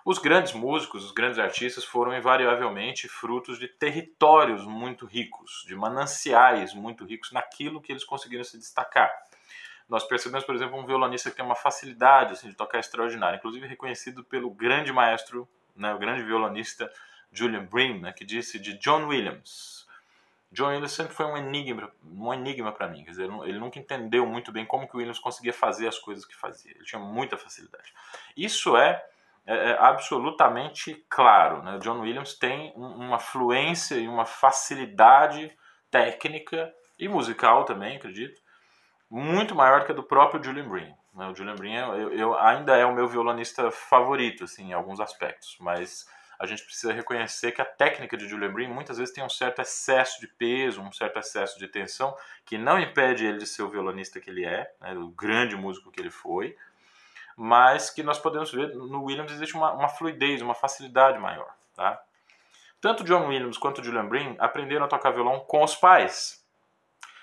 Os 0.04 0.18
grandes 0.18 0.54
músicos, 0.54 1.06
os 1.06 1.12
grandes 1.12 1.38
artistas 1.40 1.84
foram 1.84 2.16
invariavelmente 2.16 3.08
frutos 3.08 3.60
de 3.60 3.68
territórios 3.68 4.66
muito 4.66 5.06
ricos, 5.06 5.64
de 5.68 5.76
mananciais 5.76 6.74
muito 6.74 7.06
ricos 7.06 7.32
naquilo 7.32 7.82
que 7.82 7.92
eles 7.92 8.04
conseguiram 8.04 8.44
se 8.44 8.58
destacar 8.58 9.12
nós 9.92 10.06
percebemos, 10.06 10.46
por 10.46 10.56
exemplo, 10.56 10.80
um 10.80 10.86
violonista 10.86 11.30
que 11.30 11.36
tem 11.36 11.44
uma 11.44 11.54
facilidade 11.54 12.32
assim, 12.32 12.48
de 12.48 12.56
tocar 12.56 12.80
extraordinária, 12.80 13.36
inclusive 13.36 13.68
reconhecido 13.68 14.24
pelo 14.24 14.50
grande 14.50 14.90
maestro, 14.94 15.46
né, 15.76 15.94
o 15.94 16.00
grande 16.00 16.24
violonista 16.24 16.90
Julian 17.30 17.66
Bream, 17.66 18.00
né, 18.00 18.14
que 18.14 18.24
disse 18.24 18.58
de 18.58 18.78
John 18.78 19.08
Williams. 19.08 19.86
John 20.50 20.68
Williams 20.68 20.94
sempre 20.94 21.14
foi 21.14 21.26
um 21.26 21.36
enigma, 21.36 21.92
um 22.06 22.34
enigma 22.34 22.72
para 22.72 22.88
mim, 22.88 23.04
quer 23.04 23.12
dizer, 23.12 23.30
ele 23.44 23.60
nunca 23.60 23.80
entendeu 23.80 24.26
muito 24.26 24.50
bem 24.50 24.66
como 24.66 24.88
que 24.88 24.96
o 24.96 25.00
Williams 25.00 25.20
conseguia 25.20 25.52
fazer 25.52 25.90
as 25.90 26.00
coisas 26.00 26.24
que 26.24 26.38
fazia. 26.38 26.72
Ele 26.72 26.86
tinha 26.86 27.00
muita 27.00 27.38
facilidade. 27.38 27.94
Isso 28.36 28.78
é, 28.78 29.06
é, 29.46 29.72
é 29.72 29.78
absolutamente 29.80 31.06
claro. 31.10 31.62
Né? 31.64 31.80
John 31.80 32.02
Williams 32.02 32.38
tem 32.38 32.74
uma 32.76 33.20
fluência 33.20 33.96
e 33.96 34.08
uma 34.08 34.26
facilidade 34.26 35.52
técnica 35.90 36.74
e 36.98 37.08
musical 37.08 37.66
também, 37.66 37.98
acredito, 37.98 38.40
muito 39.10 39.56
maior 39.56 39.86
que 39.86 39.92
a 39.92 39.96
do 39.96 40.04
próprio 40.04 40.44
Julian 40.44 40.70
Bream. 40.70 40.96
Né? 41.14 41.28
O 41.28 41.36
Julian 41.36 41.56
Bream 41.56 41.96
eu, 41.96 42.14
eu, 42.14 42.40
ainda 42.40 42.78
é 42.78 42.86
o 42.86 42.94
meu 42.94 43.08
violonista 43.08 43.70
favorito, 43.72 44.46
assim, 44.46 44.70
em 44.70 44.74
alguns 44.74 45.00
aspectos, 45.00 45.58
mas 45.60 46.08
a 46.40 46.46
gente 46.48 46.64
precisa 46.64 46.92
reconhecer 46.92 47.52
que 47.52 47.62
a 47.62 47.66
técnica 47.66 48.18
de 48.18 48.28
Julian 48.28 48.52
Bream 48.52 48.74
muitas 48.74 48.98
vezes 48.98 49.14
tem 49.14 49.24
um 49.24 49.30
certo 49.30 49.62
excesso 49.62 50.20
de 50.20 50.28
peso, 50.28 50.82
um 50.82 50.92
certo 50.92 51.20
excesso 51.20 51.60
de 51.60 51.68
tensão, 51.68 52.16
que 52.46 52.58
não 52.58 52.80
impede 52.80 53.26
ele 53.26 53.38
de 53.38 53.46
ser 53.46 53.62
o 53.62 53.70
violonista 53.70 54.20
que 54.20 54.30
ele 54.30 54.44
é, 54.44 54.74
né, 54.82 54.94
o 54.94 55.10
grande 55.10 55.56
músico 55.56 55.92
que 55.92 56.00
ele 56.00 56.10
foi, 56.10 56.58
mas 57.38 57.90
que 57.90 58.04
nós 58.04 58.20
podemos 58.20 58.52
ver 58.52 58.76
no 58.76 59.04
Williams 59.04 59.32
existe 59.32 59.56
uma, 59.56 59.72
uma 59.72 59.90
fluidez, 59.90 60.42
uma 60.42 60.54
facilidade 60.54 61.18
maior. 61.20 61.54
Tá? 61.76 62.02
Tanto 62.80 63.04
John 63.04 63.28
Williams 63.28 63.58
quanto 63.58 63.84
Julian 63.84 64.08
Bream 64.08 64.36
aprenderam 64.40 64.86
a 64.86 64.88
tocar 64.88 65.12
violão 65.12 65.40
com 65.42 65.64
os 65.64 65.76
pais, 65.76 66.42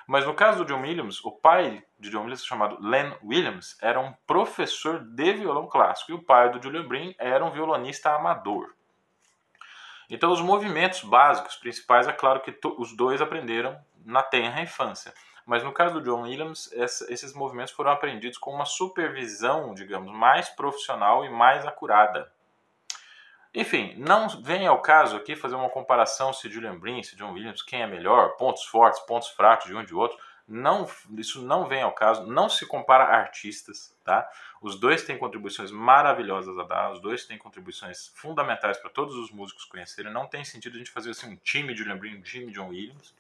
mas 0.08 0.24
no 0.24 0.32
caso 0.32 0.64
do 0.64 0.64
John 0.64 0.80
Williams, 0.80 1.22
o 1.22 1.30
pai 1.30 1.84
de 2.00 2.08
John 2.08 2.20
Williams, 2.20 2.42
chamado 2.42 2.78
Len 2.80 3.14
Williams, 3.22 3.76
era 3.82 4.00
um 4.00 4.14
professor 4.26 5.00
de 5.00 5.34
violão 5.34 5.66
clássico 5.66 6.12
e 6.12 6.14
o 6.14 6.22
pai 6.22 6.50
do 6.50 6.62
Julian 6.62 6.88
Brin 6.88 7.14
era 7.18 7.44
um 7.44 7.50
violonista 7.50 8.14
amador. 8.14 8.72
Então, 10.08 10.32
os 10.32 10.40
movimentos 10.40 11.02
básicos 11.02 11.56
principais, 11.56 12.08
é 12.08 12.12
claro 12.12 12.40
que 12.40 12.58
os 12.78 12.96
dois 12.96 13.20
aprenderam 13.20 13.78
na 14.02 14.22
tenra 14.22 14.62
infância. 14.62 15.12
Mas 15.48 15.64
no 15.64 15.72
caso 15.72 15.94
do 15.94 16.02
John 16.02 16.24
Williams, 16.24 16.70
esses 16.72 17.32
movimentos 17.32 17.72
foram 17.72 17.90
aprendidos 17.90 18.36
com 18.36 18.50
uma 18.52 18.66
supervisão, 18.66 19.72
digamos, 19.72 20.12
mais 20.12 20.50
profissional 20.50 21.24
e 21.24 21.30
mais 21.30 21.64
acurada. 21.64 22.30
Enfim, 23.54 23.94
não 23.96 24.28
vem 24.42 24.66
ao 24.66 24.82
caso 24.82 25.16
aqui 25.16 25.34
fazer 25.34 25.54
uma 25.54 25.70
comparação 25.70 26.34
se 26.34 26.50
Julian 26.50 26.78
Brin, 26.78 27.02
se 27.02 27.16
John 27.16 27.32
Williams, 27.32 27.62
quem 27.62 27.80
é 27.80 27.86
melhor, 27.86 28.36
pontos 28.36 28.64
fortes, 28.64 29.00
pontos 29.00 29.28
fracos 29.28 29.64
de 29.64 29.74
um 29.74 29.80
e 29.80 29.86
de 29.86 29.94
outro. 29.94 30.18
Não, 30.46 30.86
isso 31.16 31.40
não 31.40 31.66
vem 31.66 31.80
ao 31.80 31.92
caso, 31.92 32.26
não 32.26 32.50
se 32.50 32.66
compara 32.66 33.04
artistas, 33.04 33.96
tá? 34.04 34.30
Os 34.60 34.78
dois 34.78 35.02
têm 35.04 35.16
contribuições 35.16 35.70
maravilhosas 35.70 36.58
a 36.58 36.64
dar, 36.64 36.92
os 36.92 37.00
dois 37.00 37.24
têm 37.24 37.38
contribuições 37.38 38.08
fundamentais 38.14 38.76
para 38.76 38.90
todos 38.90 39.14
os 39.14 39.30
músicos 39.30 39.64
conhecerem. 39.64 40.12
Não 40.12 40.26
tem 40.26 40.44
sentido 40.44 40.74
a 40.74 40.78
gente 40.78 40.90
fazer 40.90 41.12
assim 41.12 41.32
um 41.32 41.36
time 41.36 41.72
de 41.72 41.78
Julian 41.78 41.96
Brin, 41.96 42.18
um 42.18 42.20
time 42.20 42.52
John 42.52 42.68
Williams. 42.68 43.14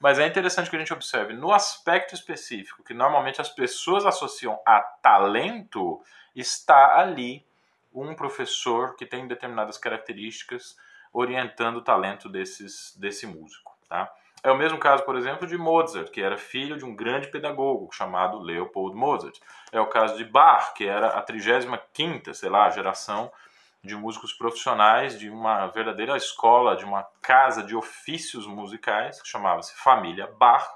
Mas 0.00 0.18
é 0.18 0.26
interessante 0.26 0.70
que 0.70 0.76
a 0.76 0.78
gente 0.78 0.92
observe 0.92 1.34
no 1.34 1.52
aspecto 1.52 2.14
específico 2.14 2.84
que 2.84 2.94
normalmente 2.94 3.40
as 3.40 3.48
pessoas 3.48 4.06
associam 4.06 4.60
a 4.66 4.80
talento, 4.80 6.00
está 6.34 6.98
ali 6.98 7.44
um 7.92 8.14
professor 8.14 8.94
que 8.94 9.04
tem 9.04 9.26
determinadas 9.26 9.76
características 9.76 10.76
orientando 11.12 11.76
o 11.76 11.82
talento 11.82 12.28
desses, 12.28 12.96
desse 12.96 13.26
músico. 13.26 13.76
Tá? 13.88 14.12
É 14.42 14.50
o 14.52 14.56
mesmo 14.56 14.78
caso, 14.78 15.04
por 15.04 15.16
exemplo, 15.16 15.46
de 15.46 15.56
Mozart, 15.56 16.10
que 16.10 16.22
era 16.22 16.38
filho 16.38 16.76
de 16.76 16.84
um 16.84 16.94
grande 16.94 17.28
pedagogo 17.28 17.90
chamado 17.92 18.38
Leopold 18.38 18.96
Mozart. 18.96 19.36
É 19.72 19.80
o 19.80 19.86
caso 19.86 20.16
de 20.16 20.24
Bach, 20.24 20.74
que 20.74 20.86
era 20.86 21.08
a 21.08 21.24
35ª, 21.24 22.32
sei 22.34 22.48
lá, 22.48 22.70
geração 22.70 23.32
de 23.82 23.94
músicos 23.94 24.32
profissionais 24.32 25.18
de 25.18 25.30
uma 25.30 25.66
verdadeira 25.68 26.16
escola, 26.16 26.76
de 26.76 26.84
uma 26.84 27.04
casa 27.22 27.62
de 27.62 27.76
ofícios 27.76 28.46
musicais, 28.46 29.22
que 29.22 29.28
chamava-se 29.28 29.74
Família 29.76 30.26
Bach. 30.26 30.66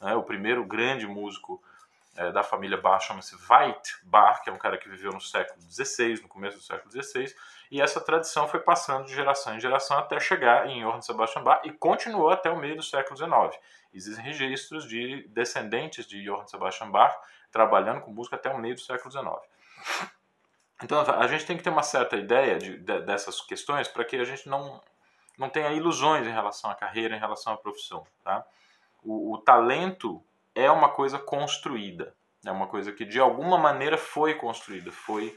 Né? 0.00 0.14
O 0.14 0.22
primeiro 0.22 0.64
grande 0.64 1.06
músico 1.06 1.62
é, 2.16 2.32
da 2.32 2.42
família 2.42 2.76
Bach 2.76 3.00
chama-se 3.00 3.36
Veit 3.36 4.00
Bach, 4.02 4.42
que 4.42 4.50
é 4.50 4.52
um 4.52 4.58
cara 4.58 4.76
que 4.76 4.88
viveu 4.88 5.12
no 5.12 5.20
século 5.20 5.60
XVI, 5.62 6.20
no 6.20 6.28
começo 6.28 6.56
do 6.56 6.62
século 6.62 6.90
XVI, 6.90 7.32
e 7.70 7.80
essa 7.80 8.00
tradição 8.00 8.48
foi 8.48 8.60
passando 8.60 9.06
de 9.06 9.14
geração 9.14 9.54
em 9.54 9.60
geração 9.60 9.96
até 9.98 10.18
chegar 10.18 10.68
em 10.68 10.82
Johann 10.82 11.00
Sebastian 11.00 11.44
Bach 11.44 11.60
e 11.64 11.70
continuou 11.70 12.30
até 12.30 12.50
o 12.50 12.58
meio 12.58 12.76
do 12.76 12.82
século 12.82 13.16
XIX. 13.16 13.62
Existem 13.94 14.24
registros 14.24 14.86
de 14.88 15.28
descendentes 15.28 16.06
de 16.06 16.22
Johann 16.24 16.46
Sebastian 16.48 16.90
Bach 16.90 17.14
trabalhando 17.52 18.00
com 18.00 18.10
música 18.10 18.36
até 18.36 18.50
o 18.50 18.58
meio 18.58 18.74
do 18.74 18.80
século 18.80 19.10
XIX. 19.10 20.17
Então 20.82 21.00
a 21.00 21.26
gente 21.26 21.44
tem 21.44 21.56
que 21.56 21.62
ter 21.62 21.70
uma 21.70 21.82
certa 21.82 22.16
ideia 22.16 22.56
de, 22.56 22.78
de, 22.78 23.00
dessas 23.00 23.40
questões 23.40 23.88
para 23.88 24.04
que 24.04 24.16
a 24.16 24.24
gente 24.24 24.48
não, 24.48 24.80
não 25.36 25.48
tenha 25.48 25.72
ilusões 25.72 26.26
em 26.26 26.32
relação 26.32 26.70
à 26.70 26.74
carreira, 26.74 27.16
em 27.16 27.20
relação 27.20 27.52
à 27.52 27.56
profissão. 27.56 28.06
Tá? 28.22 28.44
O, 29.02 29.34
o 29.34 29.38
talento 29.38 30.22
é 30.54 30.70
uma 30.70 30.88
coisa 30.88 31.18
construída, 31.18 32.14
é 32.44 32.50
uma 32.50 32.66
coisa 32.66 32.92
que 32.92 33.04
de 33.04 33.18
alguma 33.18 33.58
maneira 33.58 33.98
foi 33.98 34.34
construída, 34.34 34.92
foi 34.92 35.36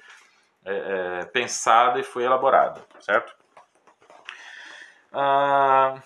é, 0.63 1.21
é, 1.21 1.25
pensada 1.25 1.99
e 1.99 2.03
foi 2.03 2.23
elaborada, 2.23 2.85
certo? 2.99 3.35
Ah, 5.11 6.01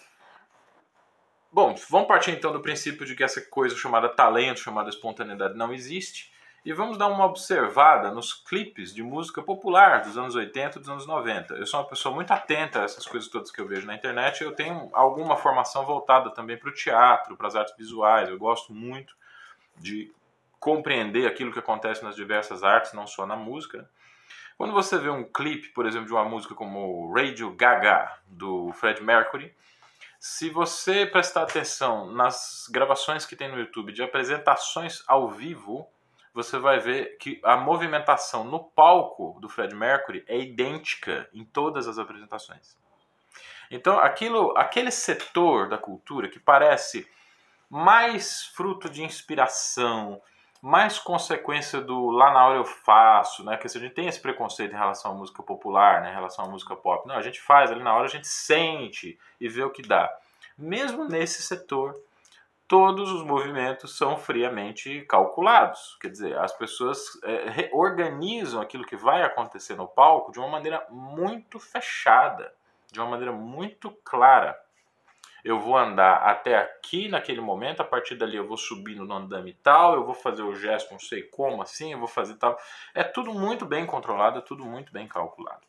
bom, 1.51 1.75
vamos 1.89 2.07
partir 2.07 2.31
então 2.31 2.51
do 2.51 2.61
princípio 2.61 3.05
de 3.05 3.15
que 3.15 3.23
essa 3.23 3.41
coisa 3.41 3.75
chamada 3.75 4.09
talento, 4.09 4.61
chamada 4.61 4.89
espontaneidade, 4.89 5.55
não 5.55 5.73
existe. 5.73 6.33
E 6.65 6.73
vamos 6.73 6.97
dar 6.97 7.05
uma 7.05 7.25
observada 7.25 8.09
nos 8.09 8.33
clipes 8.33 8.91
de 8.91 9.03
música 9.03 9.39
popular 9.39 10.01
dos 10.01 10.17
anos 10.17 10.33
80 10.33 10.79
e 10.79 10.81
dos 10.81 10.89
anos 10.89 11.05
90. 11.05 11.53
Eu 11.53 11.67
sou 11.67 11.79
uma 11.79 11.87
pessoa 11.87 12.15
muito 12.15 12.31
atenta 12.31 12.81
a 12.81 12.85
essas 12.85 13.05
coisas 13.05 13.29
todas 13.29 13.51
que 13.51 13.61
eu 13.61 13.67
vejo 13.67 13.85
na 13.85 13.93
internet. 13.93 14.43
Eu 14.43 14.51
tenho 14.51 14.89
alguma 14.91 15.37
formação 15.37 15.85
voltada 15.85 16.31
também 16.31 16.57
para 16.57 16.69
o 16.69 16.73
teatro, 16.73 17.37
para 17.37 17.45
as 17.45 17.55
artes 17.55 17.77
visuais. 17.77 18.29
Eu 18.29 18.39
gosto 18.39 18.73
muito 18.73 19.15
de 19.77 20.11
compreender 20.59 21.27
aquilo 21.27 21.53
que 21.53 21.59
acontece 21.59 22.03
nas 22.03 22.15
diversas 22.15 22.63
artes, 22.63 22.93
não 22.93 23.05
só 23.05 23.27
na 23.27 23.35
música. 23.35 23.87
Quando 24.57 24.73
você 24.73 24.97
vê 24.97 25.11
um 25.11 25.23
clipe, 25.23 25.67
por 25.67 25.85
exemplo, 25.85 26.07
de 26.07 26.13
uma 26.13 26.25
música 26.25 26.55
como 26.55 27.13
Radio 27.13 27.51
Gaga, 27.51 28.11
do 28.25 28.71
Fred 28.73 29.03
Mercury, 29.03 29.55
se 30.19 30.49
você 30.49 31.05
prestar 31.05 31.43
atenção 31.43 32.11
nas 32.11 32.67
gravações 32.71 33.23
que 33.23 33.35
tem 33.35 33.51
no 33.51 33.59
YouTube 33.59 33.91
de 33.91 34.01
apresentações 34.01 35.03
ao 35.05 35.29
vivo, 35.29 35.87
você 36.35 36.59
vai 36.59 36.79
ver 36.79 37.17
que 37.17 37.39
a 37.41 37.55
movimentação 37.55 38.43
no 38.43 38.59
palco 38.59 39.37
do 39.39 39.47
Fred 39.47 39.73
Mercury 39.73 40.21
é 40.27 40.37
idêntica 40.37 41.29
em 41.33 41.45
todas 41.45 41.87
as 41.87 41.97
apresentações. 41.97 42.77
Então, 43.71 43.97
aquilo, 43.99 44.53
aquele 44.57 44.91
setor 44.91 45.69
da 45.69 45.77
cultura 45.77 46.27
que 46.27 46.37
parece 46.37 47.09
mais 47.69 48.47
fruto 48.47 48.89
de 48.89 49.01
inspiração, 49.01 50.21
mais 50.61 50.99
consequência 50.99 51.79
do 51.79 52.09
lá 52.09 52.33
na 52.33 52.45
hora 52.45 52.57
eu 52.57 52.65
faço, 52.65 53.45
né? 53.45 53.55
Que 53.55 53.67
a 53.67 53.69
gente 53.69 53.93
tem 53.93 54.07
esse 54.07 54.19
preconceito 54.19 54.73
em 54.73 54.77
relação 54.77 55.11
à 55.11 55.15
música 55.15 55.41
popular, 55.41 56.01
né? 56.01 56.11
Em 56.11 56.15
relação 56.15 56.43
à 56.43 56.49
música 56.49 56.75
pop. 56.75 57.07
Não, 57.07 57.15
a 57.15 57.21
gente 57.21 57.41
faz 57.41 57.71
ali 57.71 57.81
na 57.81 57.95
hora, 57.95 58.05
a 58.05 58.09
gente 58.09 58.27
sente 58.27 59.17
e 59.39 59.47
vê 59.47 59.63
o 59.63 59.71
que 59.71 59.81
dá. 59.81 60.13
Mesmo 60.57 61.05
nesse 61.05 61.41
setor, 61.41 61.97
todos 62.67 63.11
os 63.11 63.23
movimentos 63.23 63.97
são 63.97 64.17
friamente 64.17 65.01
calculados. 65.01 65.97
Quer 66.01 66.09
dizer, 66.09 66.37
as 66.37 66.51
pessoas 66.51 66.99
é, 67.23 67.69
organizam 67.73 68.61
aquilo 68.61 68.85
que 68.85 68.95
vai 68.95 69.21
acontecer 69.23 69.75
no 69.75 69.87
palco 69.87 70.31
de 70.31 70.39
uma 70.39 70.47
maneira 70.47 70.85
muito 70.89 71.59
fechada, 71.59 72.53
de 72.91 72.99
uma 72.99 73.09
maneira 73.09 73.31
muito 73.31 73.91
clara. 74.03 74.59
Eu 75.43 75.59
vou 75.59 75.77
andar 75.77 76.23
até 76.23 76.57
aqui 76.57 77.07
naquele 77.07 77.39
momento, 77.39 77.79
a 77.79 77.85
partir 77.85 78.15
dali 78.15 78.35
eu 78.35 78.47
vou 78.47 78.57
subir 78.57 78.95
no 78.95 79.13
andame 79.13 79.53
tal, 79.61 79.93
eu 79.93 80.03
vou 80.03 80.15
fazer 80.15 80.41
o 80.41 80.55
gesto 80.55 80.91
não 80.91 80.99
sei 80.99 81.21
como 81.21 81.61
assim, 81.61 81.93
eu 81.93 81.99
vou 81.99 82.07
fazer 82.07 82.33
tal. 82.35 82.57
É 82.95 83.03
tudo 83.03 83.31
muito 83.31 83.63
bem 83.63 83.85
controlado, 83.85 84.39
é 84.39 84.41
tudo 84.41 84.65
muito 84.65 84.91
bem 84.91 85.07
calculado. 85.07 85.61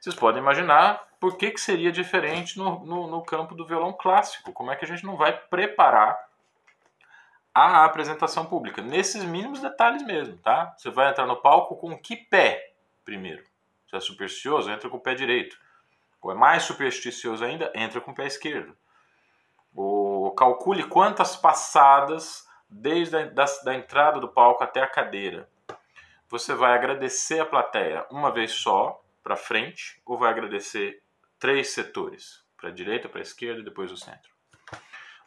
Vocês 0.00 0.16
podem 0.16 0.42
imaginar 0.42 1.07
por 1.20 1.36
que, 1.36 1.50
que 1.50 1.60
seria 1.60 1.90
diferente 1.90 2.58
no, 2.58 2.84
no, 2.84 3.06
no 3.06 3.22
campo 3.22 3.54
do 3.54 3.66
violão 3.66 3.92
clássico. 3.92 4.52
Como 4.52 4.70
é 4.70 4.76
que 4.76 4.84
a 4.84 4.88
gente 4.88 5.04
não 5.04 5.16
vai 5.16 5.36
preparar 5.36 6.28
a 7.52 7.84
apresentação 7.84 8.46
pública? 8.46 8.80
Nesses 8.80 9.24
mínimos 9.24 9.60
detalhes 9.60 10.04
mesmo, 10.04 10.38
tá? 10.38 10.74
Você 10.76 10.90
vai 10.90 11.10
entrar 11.10 11.26
no 11.26 11.36
palco 11.36 11.76
com 11.76 11.96
que 11.98 12.16
pé 12.16 12.72
primeiro? 13.04 13.42
Se 13.88 13.96
é 13.96 14.00
supersticioso, 14.00 14.70
entra 14.70 14.88
com 14.88 14.98
o 14.98 15.00
pé 15.00 15.14
direito. 15.14 15.58
Ou 16.20 16.30
é 16.30 16.34
mais 16.34 16.64
supersticioso 16.64 17.44
ainda, 17.44 17.72
entra 17.74 18.00
com 18.00 18.10
o 18.10 18.14
pé 18.14 18.26
esquerdo. 18.26 18.76
Ou 19.74 20.30
calcule 20.32 20.84
quantas 20.84 21.34
passadas 21.34 22.46
desde 22.68 23.16
a 23.16 23.26
da, 23.26 23.46
da 23.64 23.74
entrada 23.74 24.20
do 24.20 24.28
palco 24.28 24.62
até 24.62 24.82
a 24.82 24.86
cadeira. 24.86 25.48
Você 26.28 26.54
vai 26.54 26.74
agradecer 26.74 27.40
a 27.40 27.46
plateia 27.46 28.06
uma 28.10 28.30
vez 28.30 28.52
só, 28.52 29.02
para 29.22 29.36
frente 29.36 30.00
ou 30.06 30.16
vai 30.16 30.30
agradecer 30.30 31.02
três 31.38 31.70
setores, 31.70 32.42
para 32.56 32.70
a 32.70 32.72
direita, 32.72 33.08
para 33.08 33.20
a 33.20 33.22
esquerda 33.22 33.60
e 33.60 33.64
depois 33.64 33.90
o 33.92 33.96
centro. 33.96 34.30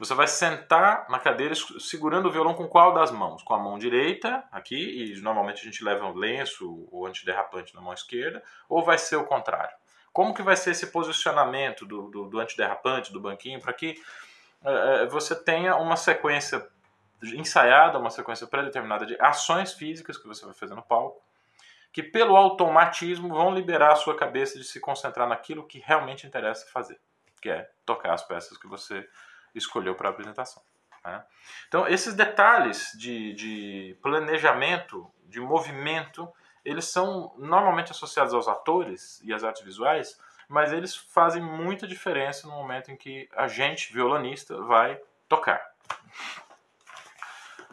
Você 0.01 0.15
vai 0.15 0.27
sentar 0.27 1.06
na 1.10 1.20
cadeira 1.20 1.53
segurando 1.80 2.27
o 2.27 2.32
violão 2.32 2.56
com 2.56 2.68
qual 2.68 2.91
das 2.91 3.12
mãos? 3.12 3.44
Com 3.44 3.53
a 3.53 3.60
mão 3.60 3.77
direita, 3.77 4.44
aqui, 4.51 5.13
e 5.13 5.22
normalmente 5.22 5.62
a 5.62 5.63
gente 5.63 5.84
leva 5.84 6.06
um 6.06 6.15
lenço 6.15 6.88
ou 6.91 7.06
antiderrapante 7.06 7.75
na 7.75 7.82
mão 7.82 7.94
esquerda, 7.94 8.41
ou 8.68 8.84
vai 8.84 8.98
ser 8.98 9.18
o 9.18 9.25
contrário? 9.25 9.75
Como 10.12 10.34
que 10.34 10.41
vai 10.41 10.56
ser 10.56 10.72
esse 10.72 10.88
posicionamento 10.88 11.86
do, 11.86 12.10
do, 12.10 12.27
do 12.27 12.39
antiderrapante, 12.39 13.13
do 13.13 13.22
banquinho, 13.22 13.62
para 13.62 13.74
que 13.74 13.96
é, 14.63 15.06
você 15.06 15.36
tenha 15.36 15.75
uma 15.75 15.96
sequência 15.96 16.68
ensaiada, 17.22 18.00
uma 18.00 18.10
sequência 18.10 18.48
pré-determinada 18.48 19.06
de 19.06 19.15
ações 19.20 19.74
físicas 19.74 20.18
que 20.18 20.27
você 20.27 20.44
vai 20.44 20.53
fazer 20.56 20.74
no 20.74 20.82
palco, 20.82 21.22
que 21.91 22.01
pelo 22.01 22.36
automatismo 22.36 23.29
vão 23.29 23.53
liberar 23.53 23.91
a 23.91 23.95
sua 23.95 24.15
cabeça 24.15 24.57
de 24.57 24.63
se 24.63 24.79
concentrar 24.79 25.27
naquilo 25.27 25.67
que 25.67 25.79
realmente 25.79 26.25
interessa 26.25 26.65
fazer, 26.67 27.00
que 27.41 27.50
é 27.50 27.69
tocar 27.86 28.13
as 28.13 28.24
peças 28.24 28.57
que 28.57 28.67
você 28.67 29.07
escolheu 29.53 29.95
para 29.95 30.10
a 30.10 30.12
apresentação. 30.12 30.63
Né? 31.03 31.24
Então, 31.67 31.88
esses 31.88 32.13
detalhes 32.13 32.91
de, 32.98 33.33
de 33.33 33.98
planejamento, 34.01 35.12
de 35.25 35.39
movimento, 35.39 36.31
eles 36.63 36.86
são 36.86 37.33
normalmente 37.38 37.91
associados 37.91 38.33
aos 38.33 38.48
atores 38.48 39.19
e 39.24 39.33
às 39.33 39.43
artes 39.43 39.63
visuais, 39.63 40.19
mas 40.48 40.71
eles 40.71 40.95
fazem 40.95 41.41
muita 41.41 41.88
diferença 41.88 42.48
no 42.48 42.53
momento 42.53 42.91
em 42.91 42.95
que 42.95 43.29
a 43.36 43.48
gente, 43.48 43.91
violonista, 43.93 44.62
vai 44.62 45.00
tocar. 45.27 45.71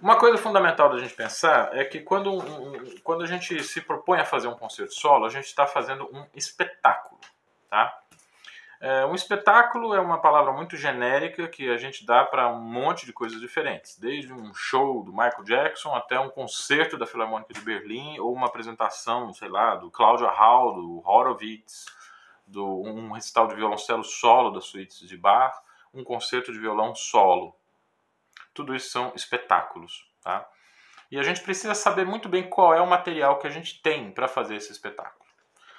Uma 0.01 0.17
coisa 0.17 0.39
fundamental 0.39 0.91
da 0.91 0.99
gente 0.99 1.15
pensar 1.15 1.77
é 1.77 1.85
que 1.85 2.01
quando, 2.01 2.33
um, 2.33 3.01
quando 3.03 3.25
a 3.25 3.27
gente 3.27 3.63
se 3.65 3.81
propõe 3.81 4.21
a 4.21 4.25
fazer 4.25 4.47
um 4.47 4.55
concerto 4.55 4.95
solo, 4.95 5.27
a 5.27 5.29
gente 5.29 5.47
está 5.47 5.67
fazendo 5.67 6.09
um 6.13 6.25
espetáculo, 6.35 7.21
tá? 7.69 7.99
É, 8.81 9.05
um 9.07 9.15
espetáculo 9.15 9.93
é 9.93 10.01
uma 10.01 10.21
palavra 10.21 10.53
muito 10.53 10.77
genérica 10.77 11.49
que 11.49 11.69
a 11.69 11.77
gente 11.77 12.07
dá 12.07 12.25
para 12.25 12.49
um 12.49 12.61
monte 12.61 13.05
de 13.05 13.13
coisas 13.13 13.41
diferentes, 13.41 13.99
desde 13.99 14.33
um 14.33 14.55
show 14.55 15.03
do 15.03 15.11
Michael 15.11 15.43
Jackson 15.43 15.93
até 15.93 16.19
um 16.21 16.31
concerto 16.31 16.97
da 16.97 17.05
Filarmônica 17.05 17.53
de 17.53 17.61
Berlim 17.61 18.21
ou 18.21 18.33
uma 18.33 18.47
apresentação, 18.47 19.35
sei 19.35 19.49
lá, 19.49 19.75
do 19.75 19.91
Claudio 19.91 20.29
Hall, 20.29 20.75
do 20.75 21.03
Horowitz, 21.05 21.87
do, 22.47 22.83
um 22.83 23.11
recital 23.11 23.49
de 23.49 23.57
violoncelo 23.57 24.05
solo 24.05 24.51
da 24.51 24.61
suíte 24.61 25.09
de 25.09 25.17
Bach, 25.17 25.61
um 25.93 26.05
concerto 26.05 26.53
de 26.53 26.61
violão 26.61 26.95
solo. 26.95 27.58
Tudo 28.59 28.75
isso 28.75 28.91
são 28.91 29.13
espetáculos. 29.15 30.05
Tá? 30.21 30.45
E 31.13 31.17
a 31.17 31.23
gente 31.23 31.43
precisa 31.43 31.77
saber 31.77 32.05
muito 32.05 32.29
bem 32.29 32.51
qual 32.51 32.75
é 32.75 32.81
o 32.81 32.89
material 32.89 33.39
que 33.39 33.47
a 33.47 33.51
gente 33.51 33.81
tem 33.81 34.11
para 34.11 34.27
fazer 34.27 34.57
esse 34.57 34.73
espetáculo. 34.73 35.31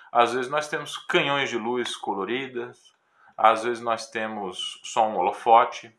Às 0.09 0.31
vezes 0.31 0.49
nós 0.49 0.69
temos 0.69 0.97
canhões 0.97 1.49
de 1.49 1.57
luz 1.57 1.97
coloridas, 1.97 2.95
às 3.35 3.65
vezes 3.65 3.83
nós 3.83 4.09
temos 4.09 4.79
só 4.81 5.05
um 5.09 5.17
holofote, 5.17 5.93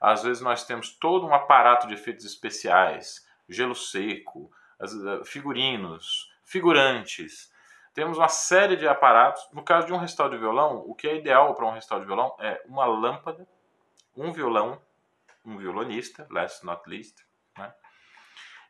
às 0.00 0.24
vezes 0.24 0.42
nós 0.42 0.66
temos 0.66 0.90
todo 0.90 1.24
um 1.24 1.32
aparato 1.32 1.86
de 1.86 1.94
efeitos 1.94 2.24
especiais, 2.24 3.24
gelo 3.48 3.76
seco, 3.76 4.50
eh, 4.80 5.24
figurinos, 5.24 6.34
figurantes. 6.42 7.48
Temos 7.94 8.18
uma 8.18 8.28
série 8.28 8.74
de 8.74 8.88
aparatos. 8.88 9.48
No 9.52 9.62
caso 9.62 9.86
de 9.86 9.92
um 9.92 9.98
recital 9.98 10.28
de 10.28 10.36
violão, 10.36 10.82
o 10.84 10.96
que 10.96 11.06
é 11.06 11.14
ideal 11.14 11.54
para 11.54 11.64
um 11.64 11.70
recital 11.70 12.00
de 12.00 12.06
violão 12.06 12.34
é 12.40 12.60
uma 12.66 12.86
lâmpada, 12.86 13.46
um 14.16 14.32
violão, 14.32 14.82
um 15.44 15.58
violonista, 15.58 16.26
last 16.30 16.64
not 16.64 16.88
least, 16.88 17.22
né? 17.56 17.72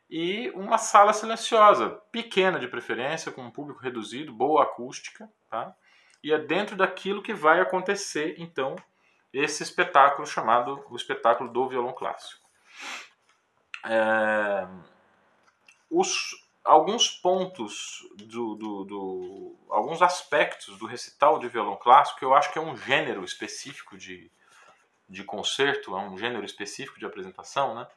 e 0.09 0.51
uma 0.51 0.77
sala 0.77 1.13
silenciosa, 1.13 1.89
pequena 2.11 2.59
de 2.59 2.67
preferência, 2.67 3.31
com 3.31 3.41
um 3.41 3.51
público 3.51 3.81
reduzido, 3.81 4.33
boa 4.33 4.63
acústica, 4.63 5.31
tá? 5.49 5.75
e 6.23 6.31
é 6.31 6.37
dentro 6.37 6.75
daquilo 6.75 7.23
que 7.23 7.33
vai 7.33 7.59
acontecer, 7.59 8.35
então, 8.37 8.75
esse 9.33 9.63
espetáculo 9.63 10.25
chamado 10.25 10.83
o 10.89 10.95
espetáculo 10.95 11.51
do 11.51 11.67
violão 11.67 11.93
clássico. 11.93 12.45
É... 13.85 14.67
Os, 15.89 16.31
alguns 16.63 17.09
pontos 17.09 17.99
do, 18.15 18.55
do, 18.55 18.83
do, 18.85 19.55
alguns 19.69 20.01
aspectos 20.01 20.77
do 20.79 20.85
recital 20.85 21.37
de 21.37 21.47
violão 21.47 21.77
clássico 21.77 22.25
eu 22.25 22.33
acho 22.33 22.51
que 22.51 22.57
é 22.57 22.61
um 22.61 22.75
gênero 22.75 23.23
específico 23.23 23.95
de, 23.97 24.31
de 25.07 25.23
concerto, 25.23 25.95
é 25.95 25.99
um 25.99 26.17
gênero 26.17 26.45
específico 26.45 26.99
de 26.99 27.05
apresentação, 27.05 27.75
né? 27.75 27.87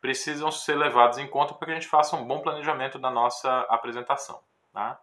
Precisam 0.00 0.50
ser 0.50 0.74
levados 0.76 1.18
em 1.18 1.26
conta 1.26 1.54
para 1.54 1.66
que 1.66 1.72
a 1.72 1.74
gente 1.74 1.88
faça 1.88 2.16
um 2.16 2.24
bom 2.24 2.40
planejamento 2.40 2.98
da 2.98 3.10
nossa 3.10 3.60
apresentação, 3.68 4.40
tá? 4.72 4.98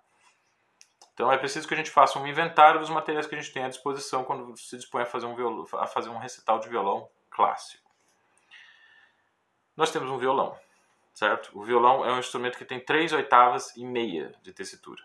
Então 1.13 1.31
é 1.31 1.37
preciso 1.37 1.67
que 1.67 1.73
a 1.73 1.77
gente 1.77 1.91
faça 1.91 2.17
um 2.17 2.25
inventário 2.25 2.79
dos 2.79 2.89
materiais 2.89 3.27
que 3.27 3.35
a 3.35 3.39
gente 3.39 3.53
tem 3.53 3.63
à 3.63 3.69
disposição 3.69 4.23
quando 4.23 4.57
se 4.57 4.75
dispõe 4.77 5.03
a 5.03 5.05
fazer 5.05 5.27
um, 5.27 5.65
a 5.77 5.87
fazer 5.87 6.09
um 6.09 6.17
recital 6.17 6.59
de 6.59 6.69
violão 6.69 7.07
clássico. 7.29 7.83
Nós 9.75 9.91
temos 9.91 10.09
um 10.09 10.17
violão 10.17 10.57
certo? 11.13 11.51
O 11.53 11.63
violão 11.63 12.05
é 12.05 12.11
um 12.11 12.19
instrumento 12.19 12.57
que 12.57 12.65
tem 12.65 12.79
três 12.79 13.13
oitavas 13.13 13.75
e 13.77 13.85
meia 13.85 14.33
de 14.41 14.51
tessitura. 14.51 15.01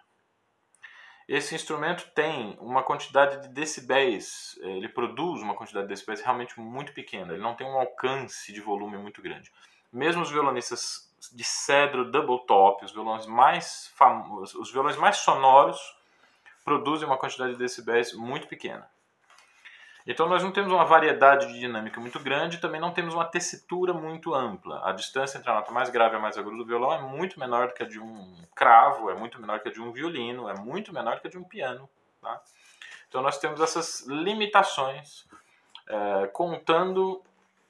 Esse 1.29 1.55
instrumento 1.55 2.11
tem 2.15 2.57
uma 2.59 2.83
quantidade 2.83 3.43
de 3.43 3.49
decibéis, 3.49 4.59
eh, 4.63 4.79
ele 4.79 4.89
produz 4.89 5.43
uma 5.43 5.55
quantidade 5.55 5.87
de 5.87 5.93
decibéis 5.93 6.23
realmente 6.23 6.59
muito 6.59 6.95
pequena, 6.95 7.35
ele 7.35 7.43
não 7.43 7.55
tem 7.55 7.67
um 7.67 7.79
alcance 7.79 8.51
de 8.51 8.61
volume 8.63 8.97
muito 8.97 9.21
grande. 9.21 9.53
Mesmo 9.93 10.23
os 10.23 10.31
violonistas 10.31 11.15
de 11.31 11.45
cedro 11.45 12.11
double 12.11 12.47
top, 12.47 12.83
os 12.83 12.93
violões 12.93 13.27
mais 13.27 13.93
famosos, 13.95 14.55
os 14.55 14.73
violões 14.73 14.97
mais 14.97 15.19
sonoros, 15.19 15.79
produzem 16.65 17.07
uma 17.07 17.19
quantidade 17.19 17.53
de 17.53 17.59
decibéis 17.59 18.15
muito 18.15 18.49
pequena. 18.49 18.89
Então 20.11 20.27
nós 20.27 20.43
não 20.43 20.51
temos 20.51 20.73
uma 20.73 20.87
variedade 20.87 21.49
de 21.49 21.61
dinâmica 21.61 22.01
muito 22.01 22.19
grande, 22.19 22.57
também 22.57 22.81
não 22.81 22.95
temos 22.95 23.13
uma 23.13 23.27
tessitura 23.27 23.93
muito 23.93 24.35
ampla. 24.35 24.81
A 24.83 24.91
distância 24.93 25.37
entre 25.37 25.51
a 25.51 25.55
nota 25.57 25.71
mais 25.71 25.91
grave 25.91 26.15
e 26.15 26.17
a 26.17 26.19
mais 26.19 26.39
aguda 26.39 26.57
do 26.57 26.65
violão 26.65 26.95
é 26.95 27.03
muito 27.03 27.39
menor 27.39 27.69
do 27.69 27.75
que 27.75 27.83
a 27.83 27.87
de 27.87 28.01
um 28.01 28.35
cravo, 28.55 29.11
é 29.11 29.15
muito 29.15 29.39
menor 29.39 29.61
que 29.61 29.69
a 29.69 29.71
de 29.71 29.83
um 29.83 29.93
violino, 29.93 30.49
é 30.49 30.55
muito 30.55 30.95
menor 30.95 31.21
que 31.21 31.27
a 31.27 31.31
de 31.31 31.37
um 31.37 31.45
piano. 31.45 31.87
Tá? 32.23 32.41
Então 33.07 33.21
nós 33.21 33.37
temos 33.37 33.61
essas 33.61 34.07
limitações 34.07 35.27
é, 35.87 36.27
contando 36.29 37.23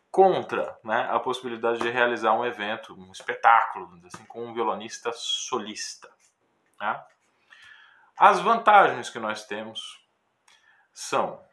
contra 0.08 0.78
né, 0.84 1.08
a 1.10 1.18
possibilidade 1.18 1.80
de 1.80 1.90
realizar 1.90 2.34
um 2.34 2.46
evento, 2.46 2.94
um 2.94 3.10
espetáculo, 3.10 4.00
assim, 4.06 4.24
com 4.26 4.46
um 4.46 4.54
violonista 4.54 5.10
solista. 5.12 6.08
Tá? 6.78 7.04
As 8.16 8.38
vantagens 8.38 9.10
que 9.10 9.18
nós 9.18 9.44
temos 9.44 10.00
são 10.92 11.47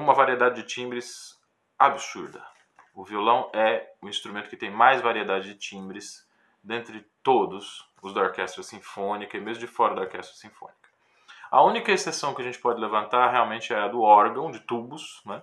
uma 0.00 0.14
variedade 0.14 0.56
de 0.56 0.66
timbres 0.66 1.38
absurda. 1.78 2.42
O 2.94 3.04
violão 3.04 3.50
é 3.54 3.92
o 4.02 4.08
instrumento 4.08 4.48
que 4.48 4.56
tem 4.56 4.70
mais 4.70 5.00
variedade 5.00 5.52
de 5.52 5.54
timbres 5.54 6.28
dentre 6.62 7.06
todos 7.22 7.88
os 8.02 8.12
da 8.12 8.20
orquestra 8.22 8.62
sinfônica 8.62 9.36
e 9.36 9.40
mesmo 9.40 9.60
de 9.60 9.66
fora 9.66 9.94
da 9.94 10.02
orquestra 10.02 10.36
sinfônica. 10.36 10.78
A 11.50 11.62
única 11.62 11.90
exceção 11.90 12.34
que 12.34 12.42
a 12.42 12.44
gente 12.44 12.58
pode 12.58 12.80
levantar 12.80 13.30
realmente 13.30 13.72
é 13.72 13.78
a 13.78 13.88
do 13.88 14.02
órgão 14.02 14.50
de 14.50 14.60
tubos, 14.60 15.20
né? 15.24 15.42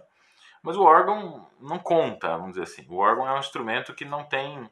Mas 0.62 0.76
o 0.76 0.84
órgão 0.84 1.48
não 1.60 1.78
conta, 1.80 2.30
vamos 2.30 2.52
dizer 2.52 2.64
assim. 2.64 2.86
O 2.90 2.98
órgão 2.98 3.28
é 3.28 3.34
um 3.34 3.40
instrumento 3.40 3.94
que 3.94 4.06
não 4.06 4.24
tem, 4.24 4.70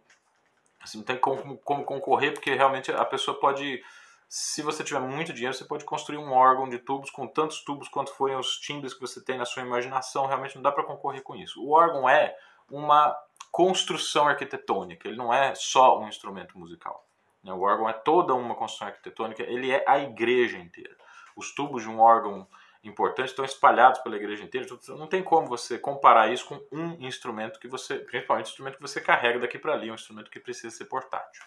assim, 0.81 0.99
não 0.99 1.05
tem 1.05 1.17
como, 1.17 1.57
como 1.57 1.83
concorrer, 1.83 2.33
porque 2.33 2.53
realmente 2.53 2.91
a 2.91 3.05
pessoa 3.05 3.39
pode 3.39 3.83
se 4.27 4.61
você 4.61 4.83
tiver 4.83 4.99
muito 4.99 5.33
dinheiro, 5.33 5.55
você 5.55 5.65
pode 5.65 5.85
construir 5.85 6.17
um 6.17 6.31
órgão 6.31 6.67
de 6.67 6.79
tubos 6.79 7.09
com 7.09 7.27
tantos 7.27 7.63
tubos 7.63 7.87
quanto 7.87 8.13
forem 8.13 8.35
os 8.35 8.57
timbres 8.57 8.93
que 8.93 9.01
você 9.01 9.23
tem 9.23 9.37
na 9.37 9.45
sua 9.45 9.63
imaginação. 9.63 10.25
Realmente 10.25 10.55
não 10.55 10.61
dá 10.61 10.71
para 10.71 10.83
concorrer 10.83 11.21
com 11.21 11.35
isso. 11.35 11.63
O 11.63 11.71
órgão 11.71 12.09
é 12.09 12.35
uma 12.69 13.15
construção 13.51 14.27
arquitetônica, 14.27 15.07
ele 15.07 15.17
não 15.17 15.33
é 15.33 15.55
só 15.55 15.99
um 15.99 16.09
instrumento 16.09 16.57
musical. 16.57 17.07
Né? 17.43 17.53
O 17.53 17.61
órgão 17.61 17.87
é 17.87 17.93
toda 17.93 18.33
uma 18.33 18.55
construção 18.55 18.87
arquitetônica, 18.87 19.43
ele 19.43 19.71
é 19.71 19.83
a 19.87 19.99
igreja 19.99 20.57
inteira. 20.57 20.95
Os 21.35 21.53
tubos 21.53 21.83
de 21.83 21.89
um 21.89 21.99
órgão 21.99 22.47
importante 22.83 23.29
estão 23.29 23.45
espalhados 23.45 23.99
pela 24.01 24.15
igreja 24.15 24.43
inteira. 24.43 24.67
Então, 24.69 24.97
não 24.97 25.07
tem 25.07 25.23
como 25.23 25.47
você 25.47 25.77
comparar 25.77 26.31
isso 26.31 26.45
com 26.45 26.61
um 26.71 27.05
instrumento 27.05 27.59
que 27.59 27.67
você, 27.67 27.99
principalmente 27.99 28.47
um 28.47 28.49
instrumento 28.49 28.75
que 28.75 28.81
você 28.81 29.01
carrega 29.01 29.39
daqui 29.39 29.57
para 29.57 29.73
ali, 29.73 29.89
um 29.89 29.95
instrumento 29.95 30.29
que 30.29 30.39
precisa 30.39 30.75
ser 30.75 30.85
portátil. 30.85 31.43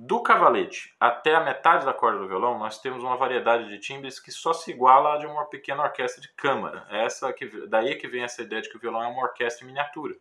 Do 0.00 0.22
cavalete 0.22 0.94
até 1.00 1.34
a 1.34 1.40
metade 1.40 1.84
da 1.84 1.92
corda 1.92 2.20
do 2.20 2.28
violão, 2.28 2.56
nós 2.56 2.80
temos 2.80 3.02
uma 3.02 3.16
variedade 3.16 3.68
de 3.68 3.80
timbres 3.80 4.20
que 4.20 4.30
só 4.30 4.52
se 4.52 4.70
iguala 4.70 5.14
a 5.14 5.18
de 5.18 5.26
uma 5.26 5.44
pequena 5.46 5.82
orquestra 5.82 6.22
de 6.22 6.28
câmara. 6.34 6.86
É 6.88 7.04
essa 7.04 7.32
que, 7.32 7.66
daí 7.66 7.96
que 7.96 8.06
vem 8.06 8.22
essa 8.22 8.40
ideia 8.40 8.62
de 8.62 8.68
que 8.68 8.76
o 8.76 8.78
violão 8.78 9.02
é 9.02 9.08
uma 9.08 9.24
orquestra 9.24 9.64
em 9.64 9.66
miniatura. 9.66 10.14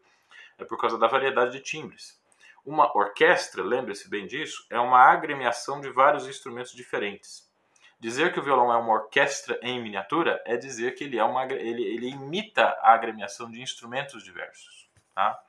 É 0.57 0.65
por 0.65 0.79
causa 0.79 0.97
da 0.97 1.05
variedade 1.05 1.51
de 1.51 1.59
timbres. 1.59 2.19
Uma 2.65 2.91
orquestra, 2.97 3.63
lembre-se 3.63 4.09
bem 4.09 4.25
disso, 4.25 4.65
é 4.71 4.79
uma 4.79 4.99
agremiação 4.99 5.79
de 5.79 5.91
vários 5.91 6.27
instrumentos 6.27 6.71
diferentes. 6.71 7.47
Dizer 7.99 8.33
que 8.33 8.39
o 8.39 8.43
violão 8.43 8.73
é 8.73 8.77
uma 8.77 8.93
orquestra 8.93 9.59
em 9.61 9.79
miniatura 9.79 10.41
é 10.47 10.57
dizer 10.57 10.95
que 10.95 11.03
ele, 11.03 11.19
é 11.19 11.23
uma, 11.23 11.43
ele, 11.53 11.83
ele 11.83 12.09
imita 12.09 12.63
a 12.81 12.93
agremiação 12.93 13.51
de 13.51 13.61
instrumentos 13.61 14.23
diversos. 14.23 14.89
Tá? 15.13 15.39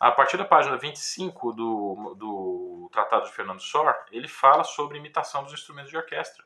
A 0.00 0.12
partir 0.12 0.36
da 0.36 0.44
página 0.44 0.76
25 0.76 1.52
do, 1.52 2.14
do 2.16 2.88
Tratado 2.92 3.26
de 3.26 3.32
Fernando 3.32 3.60
Sor, 3.60 3.92
ele 4.12 4.28
fala 4.28 4.62
sobre 4.62 4.96
imitação 4.96 5.42
dos 5.42 5.52
instrumentos 5.52 5.90
de 5.90 5.96
orquestra. 5.96 6.44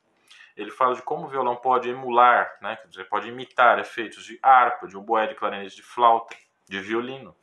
Ele 0.56 0.70
fala 0.70 0.94
de 0.94 1.02
como 1.02 1.26
o 1.26 1.28
violão 1.28 1.56
pode 1.56 1.88
emular, 1.88 2.56
né, 2.60 2.76
quer 2.76 2.88
dizer, 2.88 3.08
pode 3.08 3.28
imitar 3.28 3.78
efeitos 3.78 4.24
de 4.24 4.38
harpa, 4.42 4.86
de 4.86 4.96
oboé, 4.96 5.26
de 5.26 5.34
clarinete, 5.34 5.76
de 5.76 5.82
flauta, 5.82 6.34
de 6.68 6.80
violino. 6.80 7.34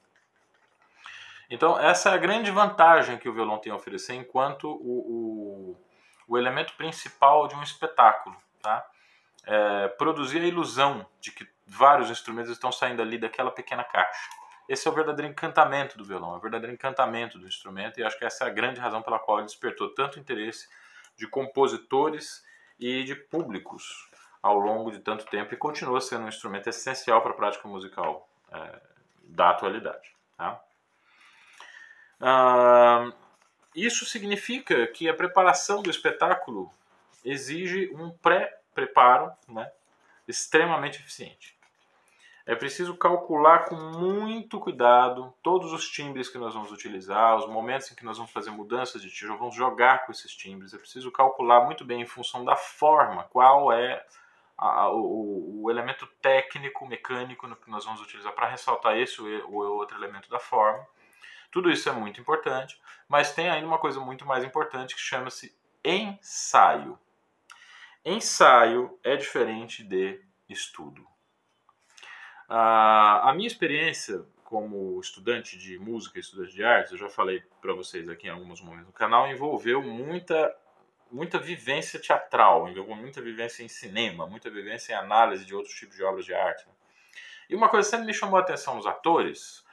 Então, 1.50 1.80
essa 1.80 2.10
é 2.10 2.14
a 2.14 2.18
grande 2.18 2.52
vantagem 2.52 3.18
que 3.18 3.28
o 3.28 3.34
violão 3.34 3.58
tem 3.58 3.72
a 3.72 3.76
oferecer 3.76 4.14
enquanto 4.14 4.70
o, 4.70 5.76
o, 5.76 5.78
o 6.28 6.38
elemento 6.38 6.74
principal 6.76 7.48
de 7.48 7.56
um 7.56 7.64
espetáculo. 7.64 8.36
Tá? 8.62 8.86
É 9.46 9.88
produzir 9.88 10.42
a 10.42 10.46
ilusão 10.46 11.08
de 11.20 11.32
que 11.32 11.48
vários 11.66 12.12
instrumentos 12.12 12.52
estão 12.52 12.72
saindo 12.72 13.02
ali 13.02 13.18
daquela 13.18 13.50
pequena 13.50 13.84
caixa. 13.84 14.30
Esse 14.70 14.88
é 14.88 14.92
o 14.92 14.94
verdadeiro 14.94 15.32
encantamento 15.32 15.98
do 15.98 16.06
violão, 16.06 16.36
é 16.36 16.38
o 16.38 16.40
verdadeiro 16.40 16.72
encantamento 16.72 17.40
do 17.40 17.48
instrumento, 17.48 18.00
e 18.00 18.04
acho 18.04 18.20
que 18.20 18.24
essa 18.24 18.44
é 18.44 18.48
a 18.48 18.52
grande 18.52 18.80
razão 18.80 19.02
pela 19.02 19.18
qual 19.18 19.40
ele 19.40 19.48
despertou 19.48 19.90
tanto 19.96 20.20
interesse 20.20 20.70
de 21.18 21.26
compositores 21.28 22.46
e 22.80 23.04
de 23.04 23.16
públicos 23.16 24.08
ao 24.44 24.60
longo 24.60 24.92
de 24.92 25.00
tanto 25.00 25.26
tempo 25.26 25.56
e 25.56 25.58
continua 25.58 26.00
sendo 26.00 26.26
um 26.26 26.30
instrumento 26.30 26.70
essencial 26.70 27.20
para 27.24 27.32
a 27.32 27.36
prática 27.36 27.68
musical 27.68 28.30
é, 28.52 28.80
da 29.24 29.50
atualidade. 29.50 30.16
Tá? 30.38 30.62
Isso 33.76 34.06
significa 34.06 34.86
que 34.86 35.10
a 35.10 35.16
preparação 35.16 35.82
do 35.82 35.90
espetáculo 35.90 36.72
exige 37.26 37.90
um 37.96 38.12
pré-preparo 38.12 39.32
né, 39.48 39.72
extremamente 40.28 41.00
eficiente. 41.00 41.59
É 42.50 42.56
preciso 42.56 42.98
calcular 42.98 43.66
com 43.66 43.76
muito 43.76 44.60
cuidado 44.60 45.32
todos 45.44 45.72
os 45.72 45.88
timbres 45.88 46.30
que 46.30 46.40
nós 46.40 46.56
vamos 46.56 46.72
utilizar, 46.72 47.38
os 47.38 47.48
momentos 47.48 47.92
em 47.92 47.96
que 47.96 48.04
nós 48.04 48.18
vamos 48.18 48.32
fazer 48.32 48.50
mudanças 48.50 49.04
de 49.04 49.12
timbre, 49.12 49.38
vamos 49.38 49.54
jogar 49.54 50.04
com 50.04 50.12
esses 50.12 50.36
timbres. 50.36 50.74
É 50.74 50.80
preciso 50.80 51.12
calcular 51.12 51.64
muito 51.64 51.86
bem 51.86 52.02
em 52.02 52.08
função 52.08 52.44
da 52.44 52.56
forma, 52.56 53.26
qual 53.26 53.72
é 53.72 54.04
a, 54.58 54.90
o, 54.90 55.62
o, 55.62 55.70
elemento 55.70 56.08
técnico, 56.24 56.88
mecânico 56.88 57.56
que 57.56 57.70
nós 57.70 57.86
vamos 57.86 58.02
utilizar 58.02 58.34
para 58.34 58.50
ressaltar 58.50 58.98
esse 58.98 59.22
ou 59.22 59.54
outro 59.54 59.96
elemento 59.96 60.28
da 60.28 60.40
forma. 60.40 60.84
Tudo 61.52 61.70
isso 61.70 61.88
é 61.88 61.92
muito 61.92 62.20
importante, 62.20 62.82
mas 63.08 63.32
tem 63.32 63.48
ainda 63.48 63.68
uma 63.68 63.78
coisa 63.78 64.00
muito 64.00 64.26
mais 64.26 64.44
importante 64.44 64.96
que 64.96 65.02
chama-se 65.02 65.56
ensaio. 65.86 66.98
Ensaio 68.04 68.98
é 69.04 69.16
diferente 69.16 69.84
de 69.84 70.20
estudo. 70.50 71.08
A, 72.50 73.30
a 73.30 73.34
minha 73.34 73.48
experiência 73.48 74.26
como 74.44 75.00
estudante 75.00 75.56
de 75.56 75.78
música, 75.78 76.20
estudante 76.20 76.54
de 76.54 76.64
artes, 76.64 76.92
eu 76.92 76.98
já 76.98 77.08
falei 77.08 77.44
para 77.62 77.72
vocês 77.74 78.10
aqui 78.10 78.26
em 78.26 78.32
alguns 78.32 78.60
momentos 78.62 78.88
no 78.88 78.94
canal, 78.94 79.30
envolveu 79.30 79.84
muita 79.84 80.56
muita 81.12 81.40
vivência 81.40 82.00
teatral, 82.00 82.68
envolveu 82.68 82.96
muita 82.96 83.22
vivência 83.22 83.64
em 83.64 83.68
cinema, 83.68 84.28
muita 84.28 84.50
vivência 84.50 84.94
em 84.94 84.96
análise 84.96 85.44
de 85.44 85.56
outros 85.56 85.74
tipos 85.74 85.96
de 85.96 86.04
obras 86.04 86.26
de 86.26 86.34
arte. 86.34 86.68
Né? 86.68 86.74
E 87.50 87.56
uma 87.56 87.68
coisa 87.68 87.88
sempre 87.88 88.06
me 88.06 88.14
chamou 88.14 88.38
a 88.38 88.42
atenção 88.42 88.76
nos 88.76 88.86
atores, 88.86 89.66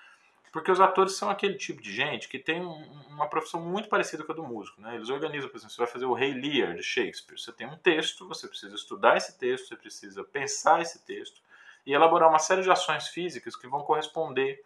porque 0.50 0.70
os 0.70 0.80
atores 0.80 1.14
são 1.14 1.28
aquele 1.28 1.54
tipo 1.54 1.82
de 1.82 1.92
gente 1.94 2.26
que 2.26 2.38
tem 2.38 2.62
uma 2.62 3.28
profissão 3.28 3.60
muito 3.60 3.88
parecida 3.88 4.24
com 4.24 4.32
a 4.32 4.34
do 4.34 4.44
músico. 4.44 4.80
Né? 4.80 4.94
Eles 4.94 5.10
organizam, 5.10 5.50
por 5.50 5.56
exemplo, 5.56 5.74
você 5.74 5.82
vai 5.82 5.90
fazer 5.90 6.06
o 6.06 6.14
Rei 6.14 6.32
Lear 6.32 6.74
de 6.74 6.82
Shakespeare. 6.82 7.38
Você 7.38 7.52
tem 7.52 7.66
um 7.66 7.76
texto, 7.76 8.26
você 8.26 8.48
precisa 8.48 8.74
estudar 8.74 9.18
esse 9.18 9.38
texto, 9.38 9.68
você 9.68 9.76
precisa 9.76 10.24
pensar 10.24 10.80
esse 10.80 11.04
texto 11.04 11.42
e 11.86 11.92
elaborar 11.92 12.28
uma 12.28 12.38
série 12.38 12.62
de 12.62 12.70
ações 12.70 13.08
físicas 13.08 13.56
que 13.56 13.68
vão 13.68 13.80
corresponder 13.80 14.62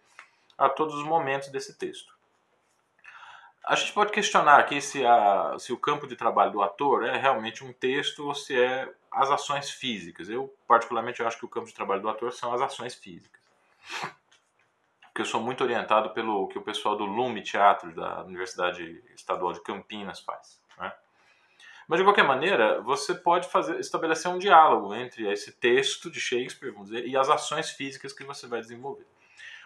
a 0.56 0.68
todos 0.68 0.94
os 0.94 1.04
momentos 1.04 1.48
desse 1.48 1.76
texto. 1.76 2.12
A 3.64 3.76
gente 3.76 3.92
pode 3.92 4.10
questionar 4.10 4.58
aqui 4.58 4.80
se, 4.80 5.04
a, 5.04 5.54
se 5.58 5.72
o 5.72 5.76
campo 5.76 6.06
de 6.06 6.16
trabalho 6.16 6.50
do 6.50 6.62
ator 6.62 7.04
é 7.06 7.16
realmente 7.18 7.62
um 7.62 7.72
texto 7.72 8.26
ou 8.26 8.34
se 8.34 8.58
é 8.58 8.90
as 9.12 9.30
ações 9.30 9.70
físicas. 9.70 10.28
Eu, 10.28 10.52
particularmente, 10.66 11.22
acho 11.22 11.38
que 11.38 11.44
o 11.44 11.48
campo 11.48 11.66
de 11.66 11.74
trabalho 11.74 12.00
do 12.00 12.08
ator 12.08 12.32
são 12.32 12.54
as 12.54 12.60
ações 12.62 12.94
físicas 12.94 13.40
porque 15.20 15.22
eu 15.22 15.26
sou 15.26 15.40
muito 15.40 15.62
orientado 15.62 16.10
pelo 16.10 16.48
que 16.48 16.58
o 16.58 16.62
pessoal 16.62 16.96
do 16.96 17.04
Lume 17.04 17.42
Teatro 17.42 17.94
da 17.94 18.22
Universidade 18.22 19.02
Estadual 19.14 19.52
de 19.52 19.62
Campinas 19.62 20.20
faz. 20.20 20.59
Mas 21.90 21.98
de 21.98 22.04
qualquer 22.04 22.22
maneira, 22.22 22.80
você 22.82 23.12
pode 23.12 23.48
fazer, 23.48 23.80
estabelecer 23.80 24.30
um 24.30 24.38
diálogo 24.38 24.94
entre 24.94 25.28
esse 25.28 25.50
texto 25.50 26.08
de 26.08 26.20
Shakespeare, 26.20 26.70
vamos 26.70 26.88
dizer, 26.88 27.04
e 27.04 27.16
as 27.16 27.28
ações 27.28 27.70
físicas 27.70 28.12
que 28.12 28.22
você 28.22 28.46
vai 28.46 28.60
desenvolver. 28.60 29.04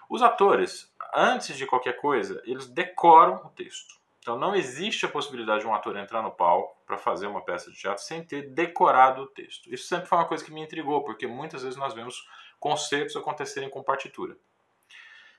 Os 0.09 0.23
atores, 0.23 0.91
antes 1.15 1.55
de 1.55 1.67
qualquer 1.67 2.01
coisa, 2.01 2.43
eles 2.47 2.67
decoram 2.67 3.43
o 3.45 3.51
texto. 3.51 3.97
Então 4.21 4.39
não 4.39 4.57
existe 4.57 5.05
a 5.05 5.09
possibilidade 5.11 5.61
de 5.61 5.67
um 5.67 5.75
ator 5.75 5.99
entrar 5.99 6.23
no 6.23 6.31
palco 6.31 6.75
para 6.87 6.97
fazer 6.97 7.27
uma 7.27 7.43
peça 7.43 7.71
de 7.71 7.77
teatro 7.77 8.03
sem 8.03 8.25
ter 8.25 8.49
decorado 8.49 9.21
o 9.21 9.27
texto. 9.27 9.69
Isso 9.71 9.87
sempre 9.87 10.07
foi 10.07 10.17
uma 10.17 10.27
coisa 10.27 10.43
que 10.43 10.51
me 10.51 10.63
intrigou, 10.63 11.05
porque 11.05 11.27
muitas 11.27 11.63
vezes 11.63 11.77
nós 11.77 11.93
vemos 11.93 12.27
concertos 12.59 13.17
acontecerem 13.17 13.69
com 13.69 13.83
partitura. 13.83 14.35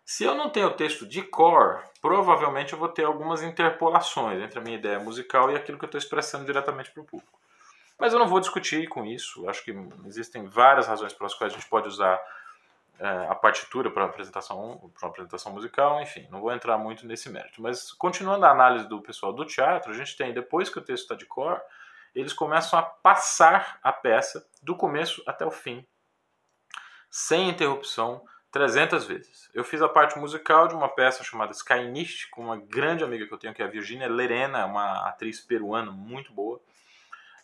Se 0.05 0.23
eu 0.23 0.35
não 0.35 0.51
tenho 0.51 0.67
o 0.67 0.73
texto 0.73 1.03
de 1.03 1.23
cor, 1.23 1.83
provavelmente 1.99 2.73
eu 2.73 2.79
vou 2.79 2.87
ter 2.87 3.03
algumas 3.05 3.41
interpolações 3.41 4.39
entre 4.39 4.59
a 4.59 4.61
minha 4.61 4.77
ideia 4.77 4.99
musical 4.99 5.49
e 5.49 5.55
aquilo 5.55 5.79
que 5.79 5.85
eu 5.85 5.87
estou 5.87 5.97
expressando 5.97 6.45
diretamente 6.45 6.91
para 6.91 7.01
o 7.01 7.05
público. 7.05 7.39
Mas 7.97 8.13
eu 8.13 8.19
não 8.19 8.27
vou 8.27 8.39
discutir 8.39 8.87
com 8.87 9.03
isso. 9.03 9.49
Acho 9.49 9.63
que 9.63 9.73
existem 10.05 10.45
várias 10.45 10.85
razões 10.85 11.11
pelas 11.11 11.33
quais 11.33 11.51
a 11.51 11.55
gente 11.55 11.67
pode 11.67 11.87
usar 11.87 12.21
é, 12.99 13.07
a 13.27 13.33
partitura 13.33 13.89
para 13.89 14.05
apresentação, 14.05 14.91
para 14.93 15.07
uma 15.07 15.11
apresentação 15.11 15.51
musical, 15.51 15.99
enfim, 15.99 16.27
não 16.29 16.39
vou 16.39 16.53
entrar 16.53 16.77
muito 16.77 17.07
nesse 17.07 17.27
mérito. 17.29 17.59
Mas 17.59 17.91
continuando 17.91 18.45
a 18.45 18.51
análise 18.51 18.87
do 18.87 19.01
pessoal 19.01 19.33
do 19.33 19.43
teatro, 19.43 19.91
a 19.91 19.95
gente 19.95 20.15
tem, 20.15 20.31
depois 20.33 20.69
que 20.69 20.77
o 20.77 20.81
texto 20.83 21.03
está 21.03 21.15
de 21.15 21.25
cor, 21.25 21.59
eles 22.13 22.31
começam 22.31 22.77
a 22.77 22.83
passar 22.83 23.79
a 23.81 23.91
peça 23.91 24.47
do 24.61 24.75
começo 24.75 25.23
até 25.25 25.43
o 25.45 25.51
fim, 25.51 25.85
sem 27.09 27.49
interrupção, 27.49 28.23
300 28.55 29.03
vezes. 29.03 29.49
Eu 29.53 29.65
fiz 29.65 29.81
a 29.81 29.89
parte 29.89 30.17
musical 30.17 30.65
de 30.69 30.73
uma 30.73 30.87
peça 30.87 31.25
chamada 31.25 31.51
Skynist, 31.51 32.29
com 32.29 32.41
uma 32.43 32.55
grande 32.55 33.03
amiga 33.03 33.27
que 33.27 33.33
eu 33.33 33.37
tenho, 33.37 33.53
que 33.53 33.61
é 33.61 33.65
a 33.65 33.69
Virginia 33.69 34.07
Lerena, 34.07 34.65
uma 34.65 35.09
atriz 35.09 35.41
peruana 35.41 35.91
muito 35.91 36.31
boa. 36.31 36.61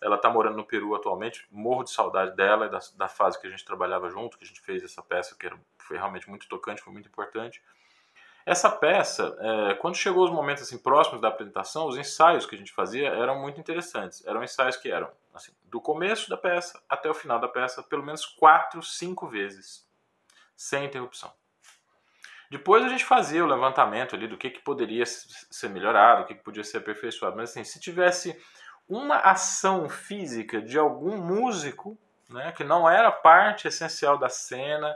Ela 0.01 0.15
está 0.15 0.29
morando 0.29 0.55
no 0.55 0.63
Peru 0.63 0.95
atualmente, 0.95 1.45
morro 1.51 1.83
de 1.83 1.91
saudade 1.91 2.33
dela, 2.37 2.69
da, 2.69 2.79
da 2.95 3.09
fase 3.09 3.37
que 3.41 3.45
a 3.45 3.49
gente 3.49 3.65
trabalhava 3.65 4.09
junto, 4.09 4.37
que 4.37 4.45
a 4.45 4.47
gente 4.47 4.61
fez 4.61 4.85
essa 4.85 5.01
peça, 5.03 5.35
que 5.37 5.45
era, 5.45 5.59
foi 5.79 5.97
realmente 5.97 6.29
muito 6.29 6.47
tocante, 6.47 6.81
foi 6.81 6.93
muito 6.93 7.09
importante. 7.09 7.61
Essa 8.45 8.71
peça, 8.71 9.37
é, 9.37 9.73
quando 9.73 9.97
chegou 9.97 10.23
os 10.23 10.31
momentos 10.31 10.63
assim 10.63 10.77
próximos 10.77 11.19
da 11.19 11.27
apresentação, 11.27 11.87
os 11.87 11.97
ensaios 11.97 12.45
que 12.45 12.55
a 12.55 12.57
gente 12.57 12.71
fazia 12.71 13.09
eram 13.09 13.37
muito 13.37 13.59
interessantes. 13.59 14.25
Eram 14.25 14.41
ensaios 14.41 14.77
que 14.77 14.89
eram 14.89 15.11
assim, 15.33 15.51
do 15.65 15.81
começo 15.81 16.29
da 16.29 16.37
peça 16.37 16.81
até 16.87 17.09
o 17.09 17.13
final 17.13 17.37
da 17.37 17.49
peça, 17.49 17.83
pelo 17.83 18.01
menos 18.01 18.25
quatro, 18.25 18.81
cinco 18.81 19.27
vezes 19.27 19.90
sem 20.61 20.85
interrupção. 20.85 21.33
Depois 22.51 22.83
a 22.83 22.87
gente 22.87 23.03
fazia 23.03 23.43
o 23.43 23.47
levantamento 23.47 24.15
ali 24.15 24.27
do 24.27 24.37
que, 24.37 24.51
que 24.51 24.61
poderia 24.61 25.05
ser 25.07 25.69
melhorado, 25.69 26.21
o 26.21 26.25
que, 26.25 26.35
que 26.35 26.43
podia 26.43 26.63
ser 26.63 26.77
aperfeiçoado. 26.77 27.35
Mas 27.35 27.49
assim, 27.49 27.63
se 27.63 27.79
tivesse 27.79 28.39
uma 28.87 29.17
ação 29.17 29.89
física 29.89 30.61
de 30.61 30.77
algum 30.77 31.17
músico, 31.17 31.97
né, 32.29 32.51
que 32.51 32.63
não 32.63 32.87
era 32.87 33.11
parte 33.11 33.67
essencial 33.67 34.19
da 34.19 34.29
cena, 34.29 34.95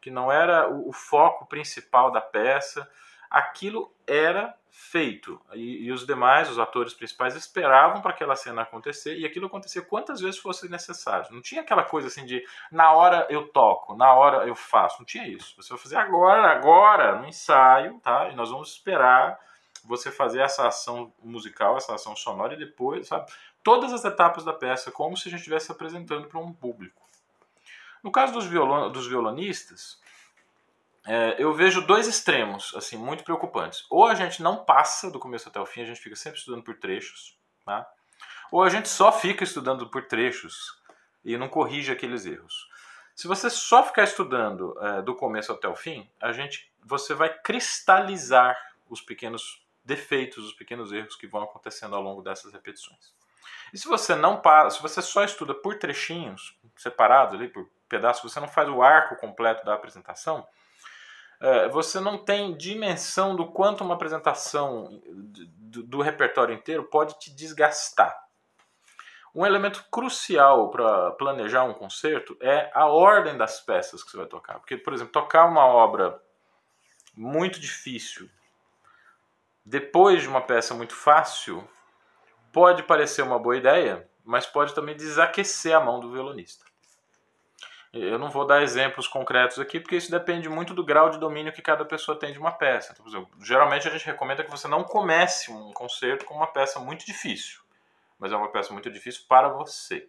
que 0.00 0.10
não 0.10 0.32
era 0.32 0.68
o, 0.68 0.88
o 0.88 0.92
foco 0.92 1.46
principal 1.46 2.10
da 2.10 2.20
peça, 2.20 2.90
aquilo 3.30 3.92
era 4.06 4.54
feito. 4.70 5.40
E, 5.54 5.86
e, 5.86 5.92
os 5.92 6.06
demais, 6.06 6.50
os 6.50 6.58
atores 6.58 6.92
principais, 6.92 7.34
esperavam 7.34 8.02
para 8.02 8.10
aquela 8.10 8.36
cena 8.36 8.62
acontecer 8.62 9.18
e 9.18 9.24
aquilo 9.24 9.46
acontecer 9.46 9.82
quantas 9.82 10.20
vezes 10.20 10.38
fosse 10.38 10.68
necessário. 10.68 11.32
Não 11.32 11.40
tinha 11.40 11.62
aquela 11.62 11.82
coisa 11.82 12.08
assim 12.08 12.26
de 12.26 12.46
na 12.70 12.92
hora 12.92 13.26
eu 13.30 13.48
toco, 13.48 13.96
na 13.96 14.12
hora 14.12 14.46
eu 14.46 14.54
faço. 14.54 14.98
Não 14.98 15.06
tinha 15.06 15.26
isso. 15.26 15.54
Você 15.56 15.70
vai 15.70 15.78
fazer 15.78 15.96
agora, 15.96 16.50
agora, 16.50 17.18
no 17.18 17.26
ensaio, 17.26 17.98
tá? 18.00 18.28
E 18.28 18.36
nós 18.36 18.50
vamos 18.50 18.70
esperar 18.72 19.40
você 19.82 20.10
fazer 20.10 20.40
essa 20.40 20.66
ação 20.66 21.12
musical, 21.22 21.76
essa 21.76 21.94
ação 21.94 22.14
sonora 22.14 22.54
e 22.54 22.58
depois, 22.58 23.08
sabe? 23.08 23.32
Todas 23.62 23.92
as 23.92 24.04
etapas 24.04 24.44
da 24.44 24.52
peça, 24.52 24.92
como 24.92 25.16
se 25.16 25.28
a 25.28 25.30
gente 25.30 25.40
estivesse 25.40 25.72
apresentando 25.72 26.28
para 26.28 26.38
um 26.38 26.52
público. 26.52 27.02
No 28.02 28.12
caso 28.12 28.32
dos, 28.32 28.46
violon, 28.46 28.90
dos 28.90 29.08
violonistas, 29.08 30.00
é, 31.06 31.36
eu 31.38 31.54
vejo 31.54 31.86
dois 31.86 32.06
extremos, 32.06 32.74
assim, 32.74 32.96
muito 32.96 33.24
preocupantes. 33.24 33.84
Ou 33.90 34.06
a 34.06 34.14
gente 34.14 34.42
não 34.42 34.64
passa 34.64 35.10
do 35.10 35.18
começo 35.18 35.48
até 35.48 35.60
o 35.60 35.66
fim, 35.66 35.82
a 35.82 35.86
gente 35.86 36.00
fica 36.00 36.16
sempre 36.16 36.38
estudando 36.38 36.62
por 36.62 36.78
trechos, 36.78 37.38
tá? 37.64 37.86
ou 38.50 38.62
a 38.62 38.68
gente 38.68 38.88
só 38.88 39.12
fica 39.12 39.44
estudando 39.44 39.88
por 39.88 40.06
trechos 40.06 40.80
e 41.24 41.36
não 41.36 41.48
corrige 41.48 41.92
aqueles 41.92 42.26
erros. 42.26 42.68
Se 43.14 43.26
você 43.26 43.48
só 43.48 43.82
ficar 43.82 44.04
estudando 44.04 44.76
é, 44.80 45.02
do 45.02 45.14
começo 45.14 45.50
até 45.52 45.66
o 45.66 45.74
fim, 45.74 46.08
a 46.20 46.32
gente, 46.32 46.70
você 46.84 47.14
vai 47.14 47.32
cristalizar 47.32 48.56
os 48.88 49.00
pequenos 49.00 49.64
defeitos, 49.84 50.44
os 50.44 50.52
pequenos 50.52 50.92
erros 50.92 51.16
que 51.16 51.26
vão 51.26 51.42
acontecendo 51.42 51.96
ao 51.96 52.02
longo 52.02 52.22
dessas 52.22 52.52
repetições. 52.52 53.14
E 53.72 53.78
se 53.78 53.88
você 53.88 54.14
não 54.14 54.40
para, 54.40 54.70
se 54.70 54.82
você 54.82 55.00
só 55.00 55.24
estuda 55.24 55.54
por 55.54 55.78
trechinhos, 55.78 56.56
separados 56.76 57.34
ali 57.34 57.48
por 57.48 57.68
pedaços, 57.88 58.30
você 58.30 58.38
não 58.38 58.48
faz 58.48 58.68
o 58.68 58.82
arco 58.82 59.16
completo 59.16 59.64
da 59.64 59.74
apresentação, 59.74 60.46
você 61.70 62.00
não 62.00 62.18
tem 62.18 62.56
dimensão 62.56 63.36
do 63.36 63.46
quanto 63.46 63.84
uma 63.84 63.94
apresentação 63.94 65.00
do, 65.06 65.82
do 65.82 66.00
repertório 66.00 66.54
inteiro 66.54 66.84
pode 66.84 67.18
te 67.18 67.34
desgastar. 67.34 68.16
Um 69.34 69.44
elemento 69.44 69.84
crucial 69.90 70.70
para 70.70 71.10
planejar 71.12 71.64
um 71.64 71.74
concerto 71.74 72.36
é 72.40 72.70
a 72.72 72.86
ordem 72.86 73.36
das 73.36 73.60
peças 73.60 74.02
que 74.02 74.10
você 74.10 74.16
vai 74.16 74.26
tocar. 74.26 74.58
Porque, 74.58 74.78
por 74.78 74.94
exemplo, 74.94 75.12
tocar 75.12 75.44
uma 75.44 75.66
obra 75.66 76.18
muito 77.14 77.60
difícil 77.60 78.30
depois 79.66 80.22
de 80.22 80.28
uma 80.28 80.40
peça 80.40 80.72
muito 80.74 80.94
fácil 80.94 81.68
pode 82.52 82.84
parecer 82.84 83.22
uma 83.22 83.36
boa 83.36 83.56
ideia, 83.56 84.08
mas 84.24 84.46
pode 84.46 84.72
também 84.72 84.96
desaquecer 84.96 85.74
a 85.74 85.80
mão 85.80 85.98
do 85.98 86.12
violonista. 86.12 86.64
Eu 88.02 88.18
não 88.18 88.30
vou 88.30 88.46
dar 88.46 88.62
exemplos 88.62 89.06
concretos 89.08 89.58
aqui, 89.58 89.80
porque 89.80 89.96
isso 89.96 90.10
depende 90.10 90.48
muito 90.48 90.74
do 90.74 90.84
grau 90.84 91.10
de 91.10 91.18
domínio 91.18 91.52
que 91.52 91.62
cada 91.62 91.84
pessoa 91.84 92.18
tem 92.18 92.32
de 92.32 92.38
uma 92.38 92.52
peça. 92.52 92.92
Então, 92.92 93.06
exemplo, 93.06 93.28
geralmente 93.42 93.88
a 93.88 93.90
gente 93.90 94.04
recomenda 94.04 94.44
que 94.44 94.50
você 94.50 94.68
não 94.68 94.84
comece 94.84 95.50
um 95.50 95.72
concerto 95.72 96.24
com 96.24 96.34
uma 96.34 96.46
peça 96.46 96.78
muito 96.78 97.06
difícil, 97.06 97.60
mas 98.18 98.32
é 98.32 98.36
uma 98.36 98.50
peça 98.50 98.72
muito 98.72 98.90
difícil 98.90 99.22
para 99.28 99.48
você. 99.48 100.08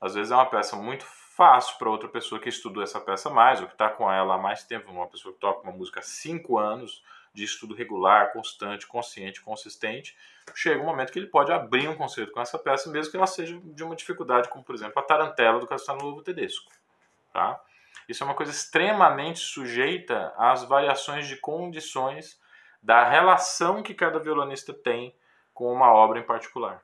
Às 0.00 0.14
vezes 0.14 0.32
é 0.32 0.34
uma 0.34 0.46
peça 0.46 0.76
muito 0.76 1.04
fácil 1.04 1.78
para 1.78 1.90
outra 1.90 2.08
pessoa 2.08 2.40
que 2.40 2.48
estudou 2.48 2.82
essa 2.82 3.00
peça 3.00 3.30
mais, 3.30 3.60
ou 3.60 3.66
que 3.66 3.74
está 3.74 3.88
com 3.88 4.10
ela 4.10 4.34
há 4.34 4.38
mais 4.38 4.62
tempo, 4.64 4.90
uma 4.90 5.06
pessoa 5.06 5.32
que 5.32 5.40
toca 5.40 5.62
uma 5.62 5.72
música 5.72 6.00
há 6.00 6.02
cinco 6.02 6.58
anos, 6.58 7.02
de 7.32 7.44
estudo 7.44 7.74
regular, 7.74 8.32
constante, 8.32 8.86
consciente, 8.86 9.40
consistente, 9.40 10.16
chega 10.54 10.82
um 10.82 10.86
momento 10.86 11.12
que 11.12 11.18
ele 11.18 11.28
pode 11.28 11.52
abrir 11.52 11.88
um 11.88 11.94
concerto 11.94 12.32
com 12.32 12.40
essa 12.40 12.58
peça, 12.58 12.90
mesmo 12.90 13.10
que 13.10 13.16
ela 13.16 13.26
seja 13.26 13.58
de 13.62 13.84
uma 13.84 13.94
dificuldade, 13.94 14.48
como 14.48 14.64
por 14.64 14.74
exemplo 14.74 14.98
a 14.98 15.02
tarantela 15.02 15.60
do 15.60 15.66
Castelo 15.66 15.98
Novo 15.98 16.22
Tedesco. 16.22 16.70
Tá? 17.32 17.60
Isso 18.08 18.22
é 18.22 18.26
uma 18.26 18.34
coisa 18.34 18.52
extremamente 18.52 19.40
sujeita 19.40 20.32
às 20.36 20.64
variações 20.64 21.26
de 21.26 21.36
condições 21.36 22.40
da 22.82 23.08
relação 23.08 23.82
que 23.82 23.94
cada 23.94 24.18
violonista 24.18 24.72
tem 24.72 25.14
com 25.52 25.72
uma 25.72 25.92
obra 25.92 26.18
em 26.18 26.26
particular. 26.26 26.82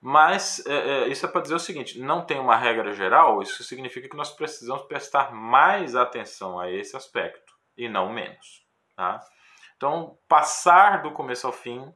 Mas 0.00 0.64
é, 0.66 0.74
é, 0.74 1.08
isso 1.08 1.26
é 1.26 1.28
para 1.28 1.40
dizer 1.40 1.54
o 1.54 1.60
seguinte: 1.60 1.98
não 1.98 2.24
tem 2.24 2.38
uma 2.38 2.56
regra 2.56 2.92
geral, 2.92 3.42
isso 3.42 3.64
significa 3.64 4.08
que 4.08 4.16
nós 4.16 4.30
precisamos 4.30 4.82
prestar 4.86 5.32
mais 5.32 5.96
atenção 5.96 6.58
a 6.58 6.70
esse 6.70 6.96
aspecto 6.96 7.54
e 7.76 7.88
não 7.88 8.12
menos. 8.12 8.64
Tá? 8.94 9.20
Então, 9.76 10.18
passar 10.28 11.02
do 11.02 11.12
começo 11.12 11.46
ao 11.46 11.52
fim 11.52 11.92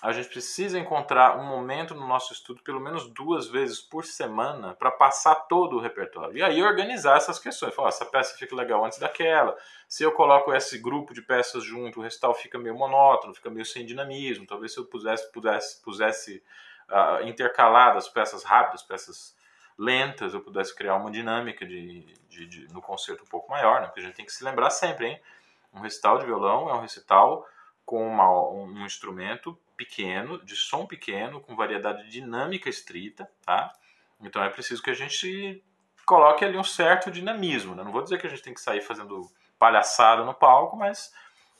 a 0.00 0.12
gente 0.12 0.28
precisa 0.28 0.78
encontrar 0.78 1.36
um 1.38 1.44
momento 1.44 1.92
no 1.92 2.06
nosso 2.06 2.32
estudo, 2.32 2.62
pelo 2.62 2.80
menos 2.80 3.08
duas 3.08 3.48
vezes 3.48 3.80
por 3.80 4.04
semana, 4.04 4.74
para 4.74 4.92
passar 4.92 5.34
todo 5.34 5.76
o 5.76 5.80
repertório. 5.80 6.36
E 6.36 6.42
aí 6.42 6.62
organizar 6.62 7.16
essas 7.16 7.38
questões. 7.38 7.74
Falar, 7.74 7.88
essa 7.88 8.06
peça 8.06 8.36
fica 8.36 8.54
legal 8.54 8.84
antes 8.84 8.98
daquela. 8.98 9.56
Se 9.88 10.04
eu 10.04 10.12
coloco 10.12 10.54
esse 10.54 10.78
grupo 10.78 11.12
de 11.12 11.20
peças 11.20 11.64
junto, 11.64 11.98
o 11.98 12.02
recital 12.02 12.32
fica 12.32 12.58
meio 12.58 12.76
monótono, 12.76 13.34
fica 13.34 13.50
meio 13.50 13.66
sem 13.66 13.84
dinamismo. 13.84 14.46
Talvez 14.46 14.72
se 14.72 14.78
eu 14.78 14.84
pusesse, 14.84 15.32
pudesse, 15.32 15.82
pusesse 15.82 16.42
uh, 16.88 17.26
intercaladas 17.26 18.08
peças 18.08 18.44
rápidas, 18.44 18.82
peças 18.82 19.36
lentas, 19.76 20.32
eu 20.32 20.40
pudesse 20.40 20.74
criar 20.74 20.94
uma 20.94 21.10
dinâmica 21.10 21.66
de, 21.66 22.04
de, 22.28 22.46
de, 22.46 22.72
no 22.72 22.80
concerto 22.80 23.24
um 23.24 23.28
pouco 23.28 23.50
maior, 23.50 23.80
né? 23.80 23.86
Porque 23.86 24.00
a 24.00 24.02
gente 24.04 24.14
tem 24.14 24.24
que 24.24 24.32
se 24.32 24.44
lembrar 24.44 24.70
sempre, 24.70 25.06
hein? 25.06 25.20
Um 25.72 25.80
recital 25.80 26.18
de 26.18 26.26
violão 26.26 26.68
é 26.70 26.74
um 26.74 26.80
recital 26.80 27.46
com 27.88 28.06
uma, 28.06 28.30
um 28.50 28.84
instrumento 28.84 29.58
pequeno, 29.74 30.44
de 30.44 30.54
som 30.54 30.84
pequeno, 30.84 31.40
com 31.40 31.56
variedade 31.56 32.06
dinâmica 32.10 32.68
estrita, 32.68 33.26
tá? 33.46 33.72
Então 34.20 34.44
é 34.44 34.50
preciso 34.50 34.82
que 34.82 34.90
a 34.90 34.94
gente 34.94 35.64
coloque 36.04 36.44
ali 36.44 36.58
um 36.58 36.62
certo 36.62 37.10
dinamismo, 37.10 37.74
né? 37.74 37.82
Não 37.82 37.90
vou 37.90 38.02
dizer 38.02 38.20
que 38.20 38.26
a 38.26 38.30
gente 38.30 38.42
tem 38.42 38.52
que 38.52 38.60
sair 38.60 38.82
fazendo 38.82 39.26
palhaçada 39.58 40.22
no 40.22 40.34
palco, 40.34 40.76
mas 40.76 41.14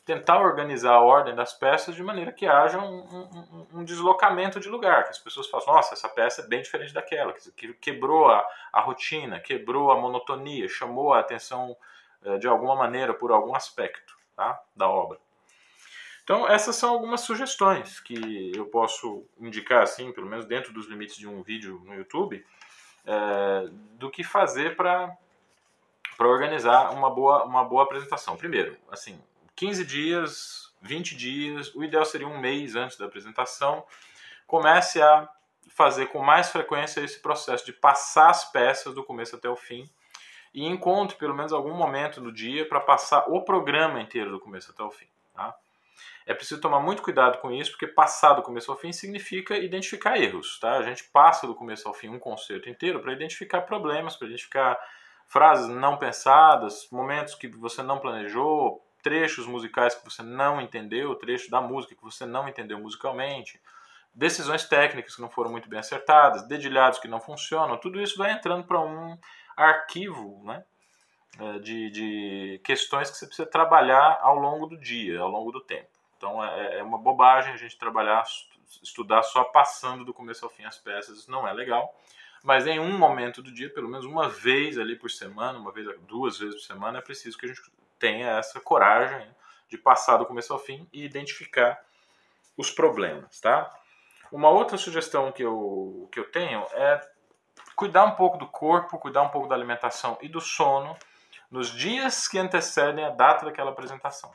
tentar 0.04 0.42
organizar 0.42 0.92
a 0.96 1.00
ordem 1.00 1.34
das 1.34 1.54
peças 1.54 1.94
de 1.94 2.02
maneira 2.02 2.30
que 2.30 2.46
haja 2.46 2.78
um, 2.78 2.98
um, 2.98 3.66
um, 3.78 3.84
deslocamento 3.84 4.60
de 4.60 4.68
lugar, 4.68 5.04
que 5.04 5.10
as 5.10 5.18
pessoas 5.18 5.48
façam, 5.48 5.72
nossa, 5.72 5.94
essa 5.94 6.10
peça 6.10 6.42
é 6.42 6.46
bem 6.46 6.60
diferente 6.60 6.92
daquela, 6.92 7.32
que 7.32 7.72
quebrou 7.72 8.30
a, 8.30 8.46
a 8.70 8.82
rotina, 8.82 9.40
quebrou 9.40 9.90
a 9.90 9.98
monotonia, 9.98 10.68
chamou 10.68 11.14
a 11.14 11.20
atenção 11.20 11.74
eh, 12.22 12.36
de 12.36 12.46
alguma 12.46 12.76
maneira 12.76 13.14
por 13.14 13.32
algum 13.32 13.54
aspecto 13.54 14.14
tá, 14.36 14.62
da 14.76 14.90
obra. 14.90 15.18
Então, 16.28 16.46
essas 16.46 16.76
são 16.76 16.90
algumas 16.90 17.22
sugestões 17.22 18.00
que 18.00 18.52
eu 18.54 18.66
posso 18.66 19.24
indicar, 19.40 19.82
assim, 19.82 20.12
pelo 20.12 20.26
menos 20.26 20.44
dentro 20.44 20.74
dos 20.74 20.86
limites 20.86 21.16
de 21.16 21.26
um 21.26 21.42
vídeo 21.42 21.80
no 21.86 21.94
YouTube, 21.94 22.44
é, 23.06 23.70
do 23.94 24.10
que 24.10 24.22
fazer 24.22 24.76
para 24.76 25.16
organizar 26.18 26.90
uma 26.90 27.08
boa, 27.08 27.44
uma 27.44 27.64
boa 27.64 27.84
apresentação. 27.84 28.36
Primeiro, 28.36 28.76
assim, 28.90 29.18
15 29.56 29.86
dias, 29.86 30.70
20 30.82 31.16
dias, 31.16 31.74
o 31.74 31.82
ideal 31.82 32.04
seria 32.04 32.28
um 32.28 32.38
mês 32.38 32.76
antes 32.76 32.98
da 32.98 33.06
apresentação. 33.06 33.82
Comece 34.46 35.00
a 35.00 35.26
fazer 35.70 36.08
com 36.08 36.22
mais 36.22 36.50
frequência 36.50 37.00
esse 37.00 37.20
processo 37.20 37.64
de 37.64 37.72
passar 37.72 38.28
as 38.28 38.44
peças 38.44 38.92
do 38.92 39.02
começo 39.02 39.34
até 39.34 39.48
o 39.48 39.56
fim 39.56 39.88
e 40.52 40.66
encontre 40.66 41.16
pelo 41.16 41.34
menos 41.34 41.54
algum 41.54 41.72
momento 41.72 42.20
do 42.20 42.30
dia 42.30 42.68
para 42.68 42.80
passar 42.80 43.24
o 43.30 43.40
programa 43.40 43.98
inteiro 43.98 44.30
do 44.30 44.38
começo 44.38 44.70
até 44.70 44.82
o 44.82 44.90
fim. 44.90 45.08
É 46.26 46.34
preciso 46.34 46.60
tomar 46.60 46.80
muito 46.80 47.02
cuidado 47.02 47.38
com 47.38 47.50
isso, 47.50 47.70
porque 47.72 47.86
passar 47.86 48.34
do 48.34 48.42
começo 48.42 48.70
ao 48.70 48.78
fim 48.78 48.92
significa 48.92 49.56
identificar 49.56 50.18
erros. 50.18 50.58
Tá? 50.58 50.76
A 50.76 50.82
gente 50.82 51.04
passa 51.04 51.46
do 51.46 51.54
começo 51.54 51.88
ao 51.88 51.94
fim 51.94 52.08
um 52.08 52.18
concerto 52.18 52.68
inteiro 52.68 53.00
para 53.00 53.12
identificar 53.12 53.62
problemas, 53.62 54.16
para 54.16 54.28
identificar 54.28 54.78
frases 55.26 55.68
não 55.68 55.96
pensadas, 55.96 56.88
momentos 56.90 57.34
que 57.34 57.48
você 57.48 57.82
não 57.82 57.98
planejou, 57.98 58.84
trechos 59.02 59.46
musicais 59.46 59.94
que 59.94 60.04
você 60.04 60.22
não 60.22 60.60
entendeu, 60.60 61.14
trecho 61.14 61.50
da 61.50 61.60
música 61.60 61.94
que 61.94 62.02
você 62.02 62.26
não 62.26 62.48
entendeu 62.48 62.78
musicalmente, 62.78 63.60
decisões 64.14 64.64
técnicas 64.64 65.14
que 65.14 65.22
não 65.22 65.30
foram 65.30 65.50
muito 65.50 65.68
bem 65.68 65.78
acertadas, 65.78 66.48
dedilhados 66.48 66.98
que 66.98 67.06
não 67.06 67.20
funcionam, 67.20 67.76
tudo 67.76 68.00
isso 68.00 68.18
vai 68.18 68.32
entrando 68.32 68.64
para 68.64 68.80
um 68.80 69.16
arquivo 69.56 70.42
né, 70.44 70.64
de, 71.62 71.90
de 71.90 72.60
questões 72.64 73.10
que 73.10 73.16
você 73.16 73.26
precisa 73.26 73.48
trabalhar 73.48 74.18
ao 74.20 74.36
longo 74.36 74.66
do 74.66 74.76
dia, 74.76 75.20
ao 75.20 75.28
longo 75.28 75.52
do 75.52 75.60
tempo. 75.60 75.88
Então 76.16 76.44
é, 76.44 76.78
é 76.78 76.82
uma 76.82 76.98
bobagem 76.98 77.52
a 77.52 77.56
gente 77.56 77.78
trabalhar, 77.78 78.24
estudar 78.82 79.22
só 79.22 79.44
passando 79.44 80.04
do 80.04 80.12
começo 80.12 80.44
ao 80.44 80.50
fim 80.50 80.64
as 80.64 80.78
peças, 80.78 81.18
isso 81.18 81.30
não 81.30 81.46
é 81.46 81.52
legal. 81.52 81.94
Mas 82.42 82.66
em 82.66 82.78
um 82.78 82.96
momento 82.96 83.42
do 83.42 83.52
dia, 83.52 83.72
pelo 83.72 83.88
menos 83.88 84.04
uma 84.04 84.28
vez 84.28 84.78
ali 84.78 84.96
por 84.96 85.10
semana, 85.10 85.58
uma 85.58 85.72
vez, 85.72 85.86
duas 86.02 86.38
vezes 86.38 86.54
por 86.56 86.66
semana, 86.66 86.98
é 86.98 87.02
preciso 87.02 87.36
que 87.36 87.46
a 87.46 87.48
gente 87.48 87.60
tenha 87.98 88.38
essa 88.38 88.60
coragem 88.60 89.28
de 89.68 89.76
passar 89.76 90.16
do 90.16 90.26
começo 90.26 90.52
ao 90.52 90.58
fim 90.58 90.88
e 90.92 91.04
identificar 91.04 91.80
os 92.56 92.70
problemas, 92.70 93.40
tá? 93.40 93.72
Uma 94.30 94.50
outra 94.50 94.76
sugestão 94.76 95.32
que 95.32 95.42
eu, 95.42 96.08
que 96.12 96.18
eu 96.18 96.30
tenho 96.30 96.60
é 96.72 97.00
cuidar 97.74 98.04
um 98.04 98.12
pouco 98.12 98.36
do 98.36 98.46
corpo, 98.46 98.98
cuidar 98.98 99.22
um 99.22 99.28
pouco 99.28 99.48
da 99.48 99.54
alimentação 99.54 100.18
e 100.20 100.28
do 100.28 100.40
sono 100.40 100.96
nos 101.50 101.70
dias 101.70 102.28
que 102.28 102.38
antecedem 102.38 103.04
a 103.04 103.10
data 103.10 103.46
daquela 103.46 103.70
apresentação. 103.70 104.30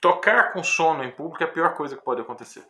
Tocar 0.00 0.52
com 0.52 0.62
sono 0.62 1.02
em 1.02 1.10
público 1.10 1.42
é 1.42 1.46
a 1.46 1.50
pior 1.50 1.74
coisa 1.74 1.96
que 1.96 2.02
pode 2.02 2.20
acontecer. 2.20 2.66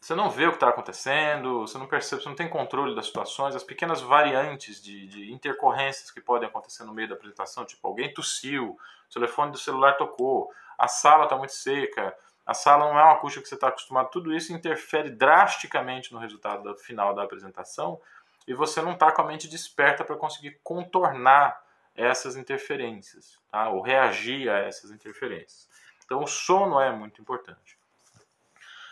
Você 0.00 0.14
não 0.14 0.28
vê 0.28 0.46
o 0.46 0.50
que 0.50 0.56
está 0.56 0.68
acontecendo, 0.68 1.60
você 1.60 1.78
não 1.78 1.86
percebe, 1.86 2.22
você 2.22 2.28
não 2.28 2.36
tem 2.36 2.46
controle 2.46 2.94
das 2.94 3.06
situações, 3.06 3.56
as 3.56 3.64
pequenas 3.64 4.02
variantes 4.02 4.82
de, 4.82 5.06
de 5.06 5.32
intercorrências 5.32 6.10
que 6.10 6.20
podem 6.20 6.46
acontecer 6.46 6.84
no 6.84 6.92
meio 6.92 7.08
da 7.08 7.14
apresentação, 7.14 7.64
tipo 7.64 7.88
alguém 7.88 8.12
tossiu, 8.12 8.78
o 9.08 9.12
telefone 9.12 9.50
do 9.50 9.56
celular 9.56 9.94
tocou, 9.94 10.52
a 10.76 10.86
sala 10.88 11.24
está 11.24 11.36
muito 11.38 11.54
seca, 11.54 12.14
a 12.44 12.52
sala 12.52 12.84
não 12.84 13.00
é 13.00 13.02
uma 13.02 13.14
acústica 13.14 13.42
que 13.42 13.48
você 13.48 13.54
está 13.54 13.68
acostumado, 13.68 14.10
tudo 14.10 14.34
isso 14.34 14.52
interfere 14.52 15.08
drasticamente 15.08 16.12
no 16.12 16.18
resultado 16.18 16.76
final 16.76 17.14
da 17.14 17.22
apresentação 17.22 17.98
e 18.46 18.52
você 18.52 18.82
não 18.82 18.92
está 18.92 19.10
com 19.10 19.22
a 19.22 19.26
mente 19.26 19.48
desperta 19.48 20.04
para 20.04 20.16
conseguir 20.16 20.60
contornar 20.62 21.63
essas 21.94 22.36
interferências, 22.36 23.40
tá? 23.50 23.68
ou 23.68 23.80
reagir 23.80 24.48
a 24.48 24.58
essas 24.58 24.90
interferências. 24.90 25.68
Então, 26.04 26.22
o 26.22 26.26
sono 26.26 26.80
é 26.80 26.90
muito 26.92 27.20
importante. 27.20 27.78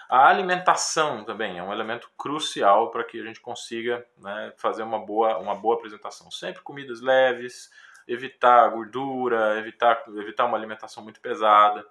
A 0.08 0.28
alimentação 0.28 1.24
também 1.24 1.58
é 1.58 1.62
um 1.62 1.72
elemento 1.72 2.10
crucial 2.18 2.90
para 2.90 3.02
que 3.02 3.18
a 3.18 3.24
gente 3.24 3.40
consiga 3.40 4.06
né, 4.18 4.52
fazer 4.58 4.82
uma 4.82 4.98
boa, 4.98 5.38
uma 5.38 5.54
boa 5.54 5.74
apresentação. 5.76 6.30
Sempre 6.30 6.62
comidas 6.62 7.00
leves, 7.00 7.70
evitar 8.06 8.68
gordura, 8.68 9.58
evitar, 9.58 10.04
evitar 10.08 10.44
uma 10.44 10.56
alimentação 10.56 11.02
muito 11.02 11.20
pesada. 11.20 11.86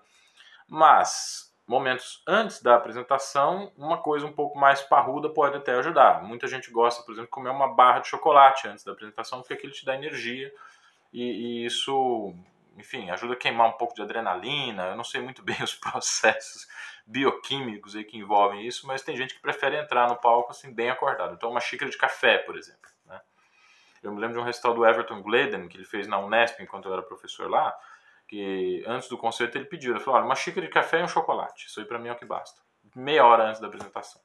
Mas, 0.67 1.51
momentos 1.65 2.21
antes 2.27 2.61
da 2.61 2.75
apresentação, 2.75 3.71
uma 3.75 3.97
coisa 3.97 4.27
um 4.27 4.33
pouco 4.33 4.57
mais 4.57 4.81
parruda 4.81 5.27
pode 5.29 5.57
até 5.57 5.73
ajudar. 5.75 6.21
Muita 6.21 6.47
gente 6.47 6.69
gosta, 6.69 7.01
por 7.03 7.13
exemplo, 7.13 7.27
de 7.27 7.31
comer 7.31 7.49
uma 7.49 7.73
barra 7.73 7.99
de 7.99 8.07
chocolate 8.07 8.67
antes 8.67 8.83
da 8.83 8.91
apresentação, 8.91 9.39
porque 9.39 9.55
aquilo 9.55 9.73
te 9.73 9.83
dá 9.83 9.95
energia 9.95 10.53
e, 11.13 11.23
e 11.23 11.65
isso 11.65 12.35
enfim, 12.77 13.09
ajuda 13.09 13.33
a 13.33 13.37
queimar 13.37 13.67
um 13.67 13.73
pouco 13.73 13.93
de 13.93 14.01
adrenalina. 14.01 14.87
Eu 14.87 14.95
não 14.95 15.03
sei 15.03 15.21
muito 15.21 15.41
bem 15.45 15.61
os 15.63 15.75
processos 15.75 16.67
bioquímicos 17.05 17.95
aí 17.95 18.03
que 18.03 18.17
envolvem 18.17 18.65
isso, 18.65 18.87
mas 18.87 19.01
tem 19.01 19.15
gente 19.15 19.35
que 19.35 19.41
prefere 19.41 19.77
entrar 19.77 20.07
no 20.07 20.15
palco 20.15 20.51
assim 20.51 20.73
bem 20.73 20.89
acordado. 20.89 21.33
Então, 21.33 21.49
uma 21.49 21.59
xícara 21.59 21.89
de 21.89 21.97
café, 21.97 22.37
por 22.39 22.57
exemplo. 22.57 22.89
Né? 23.05 23.19
Eu 24.03 24.11
me 24.11 24.19
lembro 24.19 24.35
de 24.35 24.41
um 24.41 24.45
recital 24.45 24.73
do 24.73 24.85
Everton 24.85 25.21
Gleden 25.21 25.67
que 25.67 25.77
ele 25.77 25.85
fez 25.85 26.07
na 26.07 26.19
Unesp 26.19 26.59
enquanto 26.61 26.87
eu 26.87 26.93
era 26.93 27.01
professor 27.01 27.49
lá, 27.49 27.77
que 28.27 28.83
antes 28.87 29.09
do 29.09 29.17
concerto 29.17 29.57
ele 29.57 29.65
pediu, 29.65 29.93
ele 29.93 29.99
falou, 29.99 30.17
olha, 30.17 30.25
uma 30.25 30.35
xícara 30.35 30.65
de 30.65 30.71
café 30.71 30.99
e 30.99 31.03
um 31.03 31.07
chocolate. 31.07 31.67
Isso 31.67 31.79
aí 31.79 31.85
para 31.85 31.99
mim 31.99 32.07
é 32.09 32.13
o 32.13 32.15
que 32.15 32.25
basta. 32.25 32.61
Meia 32.95 33.25
hora 33.25 33.43
antes 33.43 33.59
da 33.59 33.67
apresentação. 33.67 34.21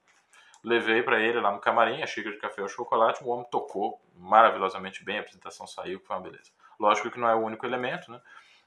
Levei 0.62 1.02
para 1.02 1.20
ele 1.20 1.40
lá 1.40 1.52
no 1.52 1.60
camarim 1.60 2.02
a 2.02 2.06
xícara 2.06 2.34
de 2.34 2.40
café 2.40 2.62
e 2.62 2.64
o 2.64 2.68
chocolate, 2.68 3.22
o 3.22 3.28
homem 3.28 3.46
tocou 3.50 4.00
maravilhosamente 4.14 5.04
bem, 5.04 5.18
a 5.18 5.20
apresentação 5.20 5.66
saiu, 5.66 6.00
foi 6.00 6.16
uma 6.16 6.22
beleza. 6.22 6.50
Lógico 6.78 7.10
que 7.10 7.18
não 7.18 7.28
é 7.28 7.34
o 7.34 7.42
único 7.42 7.64
elemento, 7.66 8.10
né? 8.10 8.20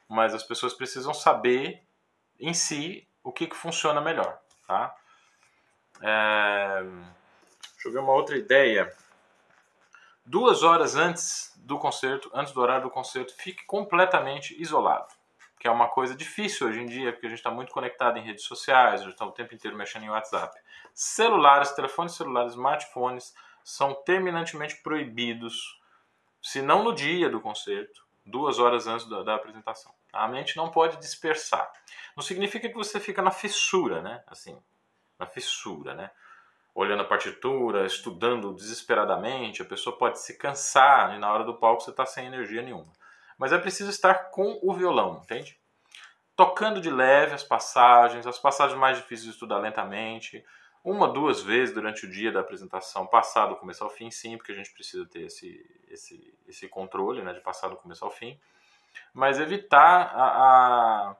mas 0.08 0.34
as 0.34 0.43
pessoas 0.43 0.74
precisam 0.74 1.13
saber 1.13 1.84
em 2.39 2.54
si 2.54 3.08
o 3.24 3.32
que, 3.32 3.45
que 3.48 3.56
funciona 3.56 4.02
melhor. 4.02 4.39
Tá? 4.67 4.95
É... 6.02 6.84
Deixa 7.74 7.88
eu 7.88 7.91
ver 7.93 8.00
uma 8.00 8.13
outra 8.13 8.36
ideia. 8.38 8.93
Duas 10.26 10.63
horas 10.63 10.95
antes 10.95 11.54
do 11.58 11.78
concerto, 11.78 12.30
antes 12.34 12.54
do 12.54 12.62
horário 12.62 12.84
do 12.84 12.89
concerto, 12.89 13.34
fique 13.36 13.65
completamente 13.65 14.60
isolado. 14.62 15.08
Que 15.60 15.67
é 15.67 15.72
uma 15.72 15.88
coisa 15.89 16.15
difícil 16.15 16.67
hoje 16.67 16.82
em 16.82 16.86
dia, 16.86 17.12
porque 17.12 17.28
a 17.28 17.30
gente 17.30 17.39
está 17.39 17.52
muito 17.52 17.72
conectado 17.72 18.17
em 18.17 18.24
redes 18.24 18.45
sociais, 18.45 19.04
já 19.04 19.10
está 19.10 19.26
o 19.26 19.32
tempo 19.32 19.54
inteiro 19.54 19.78
mexendo 19.78 20.04
em 20.04 20.10
WhatsApp. 20.10 20.58
Celulares, 20.93 21.72
telefones 21.72 22.13
celulares, 22.13 22.54
smartphones 22.54 23.34
são 23.63 23.93
terminantemente 23.93 24.78
proibidos 24.78 25.79
se 26.41 26.62
não 26.62 26.84
no 26.84 26.93
dia 26.93 27.30
do 27.30 27.41
concerto, 27.41 28.06
duas 28.25 28.60
horas 28.60 28.88
antes 28.88 29.08
da, 29.08 29.23
da, 29.23 29.36
apresentação. 29.36 29.93
A 30.13 30.28
mente 30.28 30.56
não 30.56 30.69
pode 30.69 30.97
dispersar. 30.97 31.71
Não 32.15 32.23
significa 32.23 32.67
que 32.69 32.75
você 32.75 32.99
fica 32.99 33.21
na 33.21 33.32
fissura, 33.32 34.02
né? 34.02 34.23
Assim, 34.28 34.58
na 35.17 35.25
fissura, 35.25 35.93
né? 35.93 36.12
Olhando 36.73 37.02
a 37.02 37.08
partitura, 37.08 37.86
estudando 37.86 38.54
desesperadamente, 38.54 39.62
a 39.62 39.65
pessoa 39.65 39.97
pode 39.97 40.19
se 40.19 40.38
cansar 40.38 41.15
e 41.15 41.19
na 41.19 41.32
hora 41.32 41.43
do 41.43 41.56
palco 41.56 41.82
você 41.82 41.89
está 41.89 42.06
sem 42.06 42.28
energia 42.28 42.62
nenhuma. 42.62 42.91
Mas 43.38 43.52
é 43.52 43.58
preciso 43.58 43.89
estar 43.89 44.32
com 44.32 44.60
o 44.62 44.73
violão, 44.73 45.21
entende? 45.23 45.60
Tocando 46.36 46.80
de 46.80 46.89
leve 46.89 47.34
as 47.34 47.43
passagens, 47.43 48.25
as 48.25 48.39
passagens 48.39 48.80
mais 48.80 48.97
difíceis 48.97 49.23
de 49.25 49.32
estudar 49.32 49.58
lentamente, 49.58 50.45
uma, 50.84 51.08
duas 51.08 51.42
vezes 51.42 51.74
durante 51.74 52.06
o 52.06 52.10
dia 52.10 52.32
da 52.32 52.39
apresentação, 52.39 53.06
passar 53.06 53.48
do 53.48 53.56
começo 53.56 53.84
ao 53.84 53.89
fim, 53.89 54.10
sim, 54.10 54.38
porque 54.38 54.52
a 54.52 54.56
gente 54.56 54.72
precisa 54.72 55.06
ter 55.06 55.24
esse, 55.24 55.65
esse, 55.89 56.34
esse 56.48 56.68
controle 56.68 57.22
né, 57.22 57.34
de 57.34 57.42
passar 57.42 57.68
do 57.68 57.76
começo 57.76 58.04
ao 58.06 58.12
fim, 58.12 58.39
mas 59.13 59.39
evitar 59.39 60.12
a, 60.15 61.10
a 61.10 61.15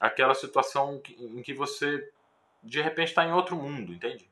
aquela 0.00 0.34
situação 0.34 1.00
em 1.18 1.42
que 1.42 1.52
você 1.52 2.10
de 2.62 2.80
repente 2.80 3.08
está 3.08 3.24
em 3.24 3.32
outro 3.32 3.54
mundo, 3.54 3.92
entende? 3.92 4.28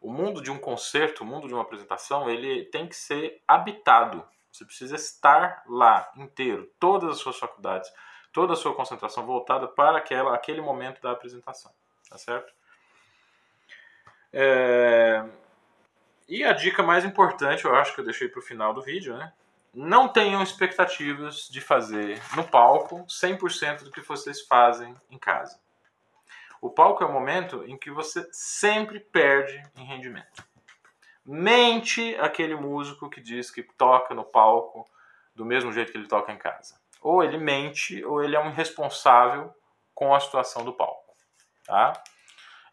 O 0.00 0.12
mundo 0.12 0.40
de 0.40 0.50
um 0.50 0.58
concerto, 0.58 1.22
o 1.22 1.26
mundo 1.26 1.48
de 1.48 1.54
uma 1.54 1.62
apresentação, 1.62 2.30
ele 2.30 2.64
tem 2.66 2.88
que 2.88 2.96
ser 2.96 3.40
habitado. 3.46 4.24
Você 4.50 4.64
precisa 4.64 4.96
estar 4.96 5.62
lá 5.66 6.10
inteiro, 6.16 6.70
todas 6.78 7.10
as 7.10 7.18
suas 7.18 7.38
faculdades, 7.38 7.92
toda 8.32 8.52
a 8.52 8.56
sua 8.56 8.74
concentração 8.74 9.24
voltada 9.24 9.66
para 9.68 9.98
aquela, 9.98 10.34
aquele 10.34 10.60
momento 10.60 11.00
da 11.00 11.12
apresentação, 11.12 11.72
tá 12.08 12.18
certo? 12.18 12.52
É... 14.32 15.24
E 16.28 16.44
a 16.44 16.52
dica 16.52 16.82
mais 16.82 17.04
importante, 17.04 17.64
eu 17.64 17.74
acho 17.74 17.94
que 17.94 18.00
eu 18.00 18.04
deixei 18.04 18.28
para 18.28 18.40
o 18.40 18.42
final 18.42 18.72
do 18.72 18.80
vídeo, 18.80 19.16
né? 19.16 19.32
Não 19.74 20.08
tenham 20.08 20.42
expectativas 20.42 21.48
de 21.48 21.60
fazer 21.60 22.20
no 22.36 22.44
palco 22.44 23.04
100% 23.06 23.84
do 23.84 23.90
que 23.90 24.00
vocês 24.02 24.42
fazem 24.42 24.94
em 25.10 25.18
casa. 25.18 25.58
O 26.60 26.70
palco 26.70 27.02
é 27.02 27.06
o 27.06 27.12
momento 27.12 27.64
em 27.66 27.76
que 27.76 27.90
você 27.90 28.26
sempre 28.30 29.00
perde 29.00 29.62
em 29.76 29.84
rendimento. 29.84 30.44
Mente 31.24 32.14
aquele 32.16 32.54
músico 32.54 33.10
que 33.10 33.20
diz 33.20 33.50
que 33.50 33.62
toca 33.62 34.14
no 34.14 34.24
palco 34.24 34.84
do 35.34 35.44
mesmo 35.44 35.72
jeito 35.72 35.90
que 35.90 35.98
ele 35.98 36.06
toca 36.06 36.32
em 36.32 36.38
casa. 36.38 36.78
Ou 37.00 37.24
ele 37.24 37.38
mente, 37.38 38.04
ou 38.04 38.22
ele 38.22 38.36
é 38.36 38.40
um 38.40 38.50
irresponsável 38.50 39.52
com 39.94 40.14
a 40.14 40.20
situação 40.20 40.64
do 40.64 40.72
palco. 40.72 41.14
Tá? 41.64 41.92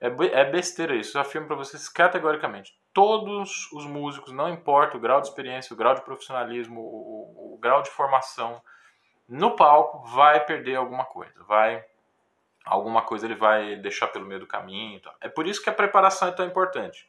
É, 0.02 0.08
é 0.08 0.46
besteira 0.46 0.96
isso. 0.96 1.18
Eu 1.18 1.22
afirmo 1.22 1.48
para 1.48 1.56
vocês 1.56 1.90
categoricamente. 1.90 2.78
Todos 2.94 3.72
os 3.72 3.86
músicos, 3.86 4.32
não 4.32 4.50
importa 4.50 4.98
o 4.98 5.00
grau 5.00 5.22
de 5.22 5.28
experiência, 5.28 5.74
o 5.74 5.78
grau 5.78 5.94
de 5.94 6.02
profissionalismo, 6.02 6.80
o, 6.80 7.54
o, 7.54 7.54
o 7.56 7.58
grau 7.58 7.82
de 7.82 7.90
formação, 7.90 8.62
no 9.28 9.56
palco 9.56 10.00
vai 10.08 10.44
perder 10.44 10.76
alguma 10.76 11.06
coisa. 11.06 11.44
Vai 11.44 11.86
alguma 12.66 13.02
coisa 13.02 13.26
ele 13.26 13.36
vai 13.36 13.76
deixar 13.78 14.08
pelo 14.08 14.26
meio 14.26 14.40
do 14.40 14.48
caminho. 14.48 15.02
É 15.22 15.28
por 15.28 15.48
isso 15.48 15.62
que 15.62 15.70
a 15.70 15.74
preparação 15.74 16.28
é 16.28 16.32
tão 16.32 16.46
importante, 16.46 17.08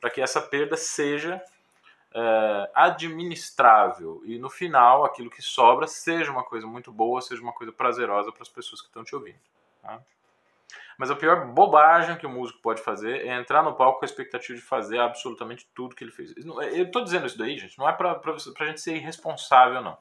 para 0.00 0.10
que 0.10 0.20
essa 0.20 0.40
perda 0.40 0.76
seja 0.76 1.42
é, 2.14 2.70
administrável 2.74 4.22
e 4.24 4.38
no 4.38 4.48
final 4.48 5.04
aquilo 5.04 5.30
que 5.30 5.42
sobra 5.42 5.86
seja 5.86 6.30
uma 6.30 6.44
coisa 6.44 6.66
muito 6.66 6.90
boa, 6.90 7.20
seja 7.20 7.42
uma 7.42 7.52
coisa 7.52 7.72
prazerosa 7.72 8.32
para 8.32 8.42
as 8.42 8.48
pessoas 8.48 8.80
que 8.80 8.88
estão 8.88 9.04
te 9.04 9.14
ouvindo. 9.14 9.40
Tá? 9.82 10.00
Mas 10.98 11.10
a 11.10 11.16
pior 11.16 11.46
bobagem 11.46 12.16
que 12.16 12.26
o 12.26 12.30
músico 12.30 12.60
pode 12.60 12.80
fazer 12.80 13.26
é 13.26 13.34
entrar 13.34 13.62
no 13.62 13.74
palco 13.74 13.98
com 13.98 14.04
a 14.04 14.08
expectativa 14.08 14.58
de 14.58 14.64
fazer 14.64 14.98
absolutamente 14.98 15.68
tudo 15.74 15.94
que 15.94 16.04
ele 16.04 16.12
fez. 16.12 16.32
Eu 16.36 16.84
estou 16.84 17.02
dizendo 17.02 17.26
isso 17.26 17.38
daí, 17.38 17.58
gente, 17.58 17.78
não 17.78 17.88
é 17.88 17.92
para 17.92 18.20
a 18.20 18.64
gente 18.66 18.80
ser 18.80 18.96
irresponsável, 18.96 19.82
não. 19.82 19.98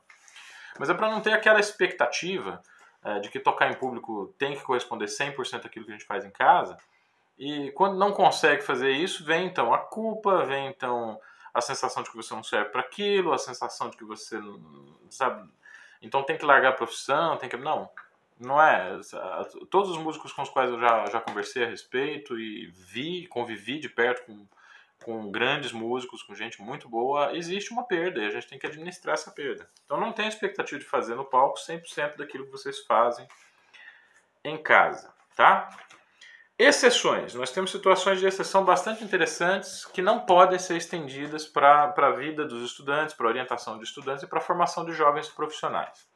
Mas 0.79 0.89
é 0.89 0.93
para 0.93 1.10
não 1.10 1.21
ter 1.21 1.34
aquela 1.34 1.60
expectativa 1.60 2.62
é, 3.03 3.19
de 3.19 3.29
que 3.29 3.39
tocar 3.39 3.69
em 3.69 3.75
público 3.75 4.34
tem 4.38 4.56
que 4.56 4.63
corresponder 4.63 5.06
100% 5.06 5.65
àquilo 5.65 5.86
que 5.86 5.91
a 5.91 5.95
gente 5.95 6.06
faz 6.06 6.25
em 6.25 6.32
casa. 6.32 6.77
E 7.38 7.71
quando 7.71 7.97
não 7.97 8.12
consegue 8.12 8.62
fazer 8.62 8.91
isso, 8.91 9.25
vem 9.25 9.47
então 9.47 9.73
a 9.73 9.79
culpa, 9.79 10.45
vem 10.45 10.67
então 10.67 11.19
a 11.53 11.62
sensação 11.62 12.01
de 12.01 12.10
que 12.10 12.15
você 12.15 12.34
não 12.34 12.43
serve 12.43 12.69
para 12.69 12.82
aquilo, 12.82 13.34
a 13.34 13.38
sensação 13.38 13.89
de 13.89 13.97
que 13.97 14.03
você 14.03 14.39
sabe. 15.10 15.49
Então 16.01 16.23
tem 16.23 16.38
que 16.38 16.45
largar 16.45 16.69
a 16.69 16.75
profissão, 16.75 17.38
tem 17.38 17.49
que. 17.49 17.58
Não, 17.58 17.89
não 18.43 18.62
é. 18.62 18.99
Todos 19.69 19.91
os 19.91 19.97
músicos 19.97 20.32
com 20.32 20.41
os 20.41 20.49
quais 20.49 20.69
eu 20.69 20.79
já, 20.79 21.06
já 21.08 21.21
conversei 21.21 21.63
a 21.63 21.67
respeito 21.67 22.38
e 22.39 22.67
vi, 22.67 23.27
convivi 23.27 23.79
de 23.79 23.89
perto 23.89 24.25
com 24.25 24.47
com 25.03 25.29
grandes 25.29 25.71
músicos, 25.71 26.23
com 26.23 26.34
gente 26.34 26.62
muito 26.62 26.89
boa, 26.89 27.36
existe 27.36 27.71
uma 27.71 27.86
perda 27.86 28.21
e 28.21 28.25
a 28.25 28.29
gente 28.29 28.47
tem 28.47 28.58
que 28.58 28.65
administrar 28.65 29.13
essa 29.13 29.32
perda. 29.32 29.69
Então 29.86 29.99
não 29.99 30.12
tem 30.12 30.27
expectativa 30.27 30.79
de 30.79 30.86
fazer 30.86 31.15
no 31.15 31.25
palco 31.25 31.60
100% 31.60 32.17
daquilo 32.17 32.45
que 32.45 32.51
vocês 32.51 32.79
fazem 32.86 33.27
em 34.43 34.58
casa, 34.58 35.13
tá? 35.36 35.69
Exceções. 36.58 37.34
Nós 37.34 37.51
temos 37.51 37.71
situações 37.71 38.19
de 38.19 38.27
exceção 38.27 38.63
bastante 38.63 39.03
interessantes 39.03 39.86
que 39.86 40.01
não 40.01 40.25
podem 40.25 40.60
ser 40.60 40.77
estendidas 40.77 41.45
para 41.45 41.93
a 41.95 42.12
vida 42.12 42.45
dos 42.45 42.63
estudantes, 42.63 43.13
para 43.13 43.27
a 43.27 43.29
orientação 43.29 43.77
de 43.77 43.84
estudantes 43.84 44.23
e 44.23 44.27
para 44.27 44.39
a 44.39 44.41
formação 44.41 44.86
de 44.86 44.93
jovens 44.93 45.27
profissionais. 45.29 46.08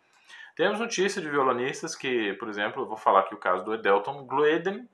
Temos 0.58 0.80
notícia 0.80 1.22
de 1.22 1.30
violonistas 1.30 1.96
que, 1.96 2.34
por 2.34 2.50
exemplo, 2.50 2.82
eu 2.82 2.88
vou 2.88 2.98
falar 2.98 3.20
aqui 3.20 3.36
o 3.36 3.38
caso 3.38 3.64
do 3.64 3.76
Edelton 3.76 4.26
Gloeden, 4.26 4.90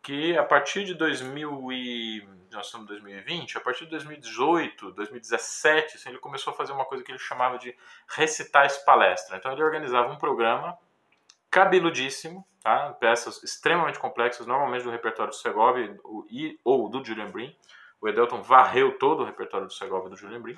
que 0.00 0.38
a 0.38 0.44
partir 0.44 0.84
de 0.84 0.94
2000 0.94 1.72
e 1.72 2.28
nós 2.52 2.66
estamos 2.66 2.84
em 2.84 2.90
2020, 2.90 3.58
a 3.58 3.60
partir 3.60 3.86
de 3.86 3.90
2018, 3.90 4.92
2017, 4.92 5.96
assim, 5.96 6.10
ele 6.10 6.20
começou 6.20 6.52
a 6.52 6.56
fazer 6.56 6.70
uma 6.70 6.84
coisa 6.84 7.02
que 7.02 7.10
ele 7.10 7.18
chamava 7.18 7.58
de 7.58 7.76
recitais 8.06 8.78
palestra. 8.78 9.36
Então 9.36 9.50
ele 9.50 9.64
organizava 9.64 10.08
um 10.12 10.16
programa 10.16 10.78
cabeludíssimo, 11.50 12.46
tá? 12.62 12.92
peças 12.92 13.42
extremamente 13.42 13.98
complexas, 13.98 14.46
normalmente 14.46 14.84
do 14.84 14.90
repertório 14.90 15.32
do 15.32 15.36
Segovia 15.36 15.98
e, 16.30 16.60
ou 16.62 16.88
do 16.88 17.04
Julian 17.04 17.32
Brin. 17.32 17.52
O 18.00 18.08
Edelton 18.08 18.40
varreu 18.40 18.96
todo 18.98 19.24
o 19.24 19.26
repertório 19.26 19.66
do 19.66 19.72
Segovia 19.72 20.06
e 20.06 20.10
do 20.10 20.16
Julian 20.16 20.40
Brin. 20.40 20.56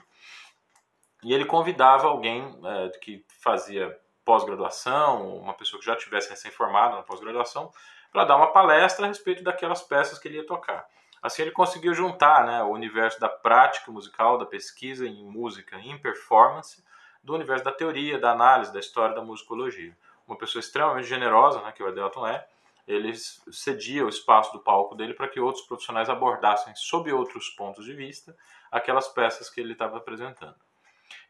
E 1.24 1.32
ele 1.32 1.46
convidava 1.46 2.08
alguém 2.08 2.60
é, 2.62 2.90
que 2.98 3.24
fazia 3.40 3.98
pós-graduação, 4.28 5.38
uma 5.38 5.54
pessoa 5.54 5.80
que 5.80 5.86
já 5.86 5.96
tivesse 5.96 6.28
recém-formada 6.28 6.96
na 6.96 7.02
pós-graduação, 7.02 7.72
para 8.12 8.26
dar 8.26 8.36
uma 8.36 8.52
palestra 8.52 9.06
a 9.06 9.08
respeito 9.08 9.42
daquelas 9.42 9.80
peças 9.80 10.18
que 10.18 10.28
ele 10.28 10.36
ia 10.36 10.46
tocar. 10.46 10.86
Assim 11.22 11.40
ele 11.40 11.50
conseguiu 11.50 11.94
juntar 11.94 12.44
né, 12.44 12.62
o 12.62 12.68
universo 12.68 13.18
da 13.18 13.30
prática 13.30 13.90
musical, 13.90 14.36
da 14.36 14.44
pesquisa 14.44 15.06
em 15.06 15.24
música, 15.24 15.78
em 15.78 15.96
performance, 15.96 16.84
do 17.24 17.34
universo 17.34 17.64
da 17.64 17.72
teoria, 17.72 18.18
da 18.18 18.32
análise, 18.32 18.70
da 18.70 18.78
história 18.78 19.14
da 19.14 19.22
musicologia. 19.22 19.96
Uma 20.26 20.36
pessoa 20.36 20.60
extremamente 20.60 21.08
generosa, 21.08 21.62
né, 21.62 21.72
que 21.72 21.82
o 21.82 21.88
Adelton 21.88 22.26
é, 22.26 22.46
ele 22.86 23.14
cedia 23.16 24.04
o 24.04 24.10
espaço 24.10 24.52
do 24.52 24.58
palco 24.58 24.94
dele 24.94 25.14
para 25.14 25.28
que 25.28 25.40
outros 25.40 25.64
profissionais 25.64 26.10
abordassem, 26.10 26.74
sob 26.76 27.10
outros 27.14 27.48
pontos 27.48 27.82
de 27.86 27.94
vista, 27.94 28.36
aquelas 28.70 29.08
peças 29.08 29.48
que 29.48 29.58
ele 29.58 29.72
estava 29.72 29.96
apresentando. 29.96 30.67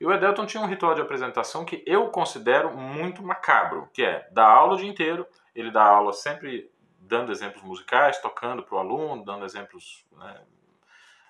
E 0.01 0.07
o 0.07 0.13
Edelton 0.13 0.47
tinha 0.47 0.63
um 0.63 0.67
ritual 0.67 0.95
de 0.95 1.01
apresentação 1.01 1.65
que 1.65 1.83
eu 1.87 2.09
considero 2.11 2.77
muito 2.77 3.23
macabro, 3.23 3.89
que 3.93 4.03
é 4.03 4.29
dar 4.31 4.47
aula 4.47 4.75
o 4.75 4.77
dia 4.77 4.89
inteiro, 4.89 5.27
ele 5.55 5.71
dá 5.71 5.83
aula 5.83 6.13
sempre 6.13 6.71
dando 7.01 7.33
exemplos 7.33 7.63
musicais, 7.63 8.19
tocando 8.21 8.63
para 8.63 8.77
o 8.77 8.79
aluno, 8.79 9.25
dando 9.25 9.45
exemplos 9.45 10.05
né, 10.13 10.41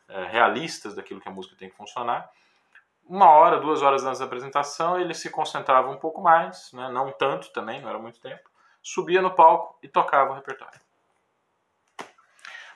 é, 0.08 0.24
realistas 0.24 0.94
daquilo 0.94 1.20
que 1.20 1.28
a 1.28 1.32
música 1.32 1.56
tem 1.56 1.70
que 1.70 1.76
funcionar. 1.76 2.30
Uma 3.04 3.30
hora, 3.30 3.58
duas 3.58 3.80
horas 3.80 4.04
antes 4.04 4.18
da 4.18 4.26
apresentação, 4.26 5.00
ele 5.00 5.14
se 5.14 5.30
concentrava 5.30 5.88
um 5.88 5.96
pouco 5.96 6.20
mais, 6.20 6.70
né, 6.72 6.90
não 6.90 7.10
tanto 7.10 7.50
também, 7.52 7.80
não 7.80 7.88
era 7.88 7.98
muito 7.98 8.20
tempo, 8.20 8.50
subia 8.82 9.22
no 9.22 9.30
palco 9.30 9.78
e 9.82 9.88
tocava 9.88 10.32
o 10.32 10.34
repertório. 10.34 10.78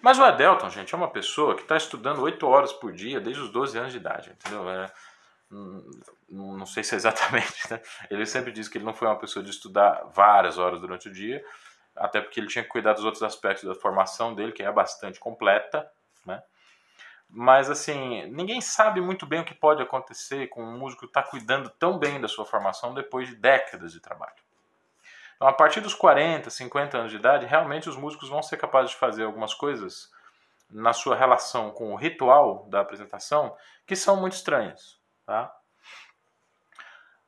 Mas 0.00 0.18
o 0.18 0.24
Adelton, 0.24 0.68
gente, 0.70 0.94
é 0.94 0.96
uma 0.96 1.10
pessoa 1.10 1.54
que 1.54 1.62
está 1.62 1.76
estudando 1.76 2.22
oito 2.22 2.46
horas 2.46 2.72
por 2.72 2.92
dia 2.92 3.20
desde 3.20 3.42
os 3.42 3.50
12 3.50 3.78
anos 3.78 3.92
de 3.92 3.98
idade, 3.98 4.30
entendeu? 4.30 4.64
Hum, 5.52 5.90
não 6.30 6.64
sei 6.64 6.82
se 6.82 6.94
é 6.94 6.96
exatamente, 6.96 7.52
né? 7.70 7.80
Ele 8.10 8.24
sempre 8.24 8.50
diz 8.50 8.68
que 8.68 8.78
ele 8.78 8.86
não 8.86 8.94
foi 8.94 9.06
uma 9.06 9.18
pessoa 9.18 9.44
de 9.44 9.50
estudar 9.50 10.04
várias 10.14 10.56
horas 10.56 10.80
durante 10.80 11.08
o 11.08 11.12
dia, 11.12 11.44
até 11.94 12.22
porque 12.22 12.40
ele 12.40 12.46
tinha 12.46 12.64
que 12.64 12.70
cuidar 12.70 12.94
dos 12.94 13.04
outros 13.04 13.22
aspectos 13.22 13.68
da 13.68 13.74
formação 13.74 14.34
dele, 14.34 14.52
que 14.52 14.62
é 14.62 14.72
bastante 14.72 15.20
completa, 15.20 15.86
né? 16.24 16.42
Mas 17.28 17.70
assim, 17.70 18.26
ninguém 18.30 18.60
sabe 18.60 19.00
muito 19.00 19.26
bem 19.26 19.40
o 19.40 19.44
que 19.44 19.54
pode 19.54 19.82
acontecer 19.82 20.48
com 20.48 20.62
um 20.62 20.78
músico 20.78 21.02
que 21.02 21.10
está 21.10 21.22
cuidando 21.22 21.70
tão 21.70 21.98
bem 21.98 22.20
da 22.20 22.28
sua 22.28 22.44
formação 22.44 22.94
depois 22.94 23.28
de 23.28 23.36
décadas 23.36 23.92
de 23.92 24.00
trabalho. 24.00 24.34
Então, 25.36 25.48
a 25.48 25.52
partir 25.52 25.80
dos 25.80 25.94
40, 25.94 26.48
50 26.50 26.98
anos 26.98 27.10
de 27.10 27.16
idade, 27.16 27.46
realmente 27.46 27.88
os 27.88 27.96
músicos 27.96 28.28
vão 28.28 28.42
ser 28.42 28.58
capazes 28.58 28.92
de 28.92 28.96
fazer 28.96 29.24
algumas 29.24 29.54
coisas 29.54 30.10
na 30.70 30.92
sua 30.92 31.16
relação 31.16 31.70
com 31.70 31.92
o 31.92 31.96
ritual 31.96 32.66
da 32.68 32.80
apresentação 32.80 33.54
que 33.86 33.96
são 33.96 34.20
muito 34.20 34.34
estranhas, 34.34 35.01
tá? 35.26 35.61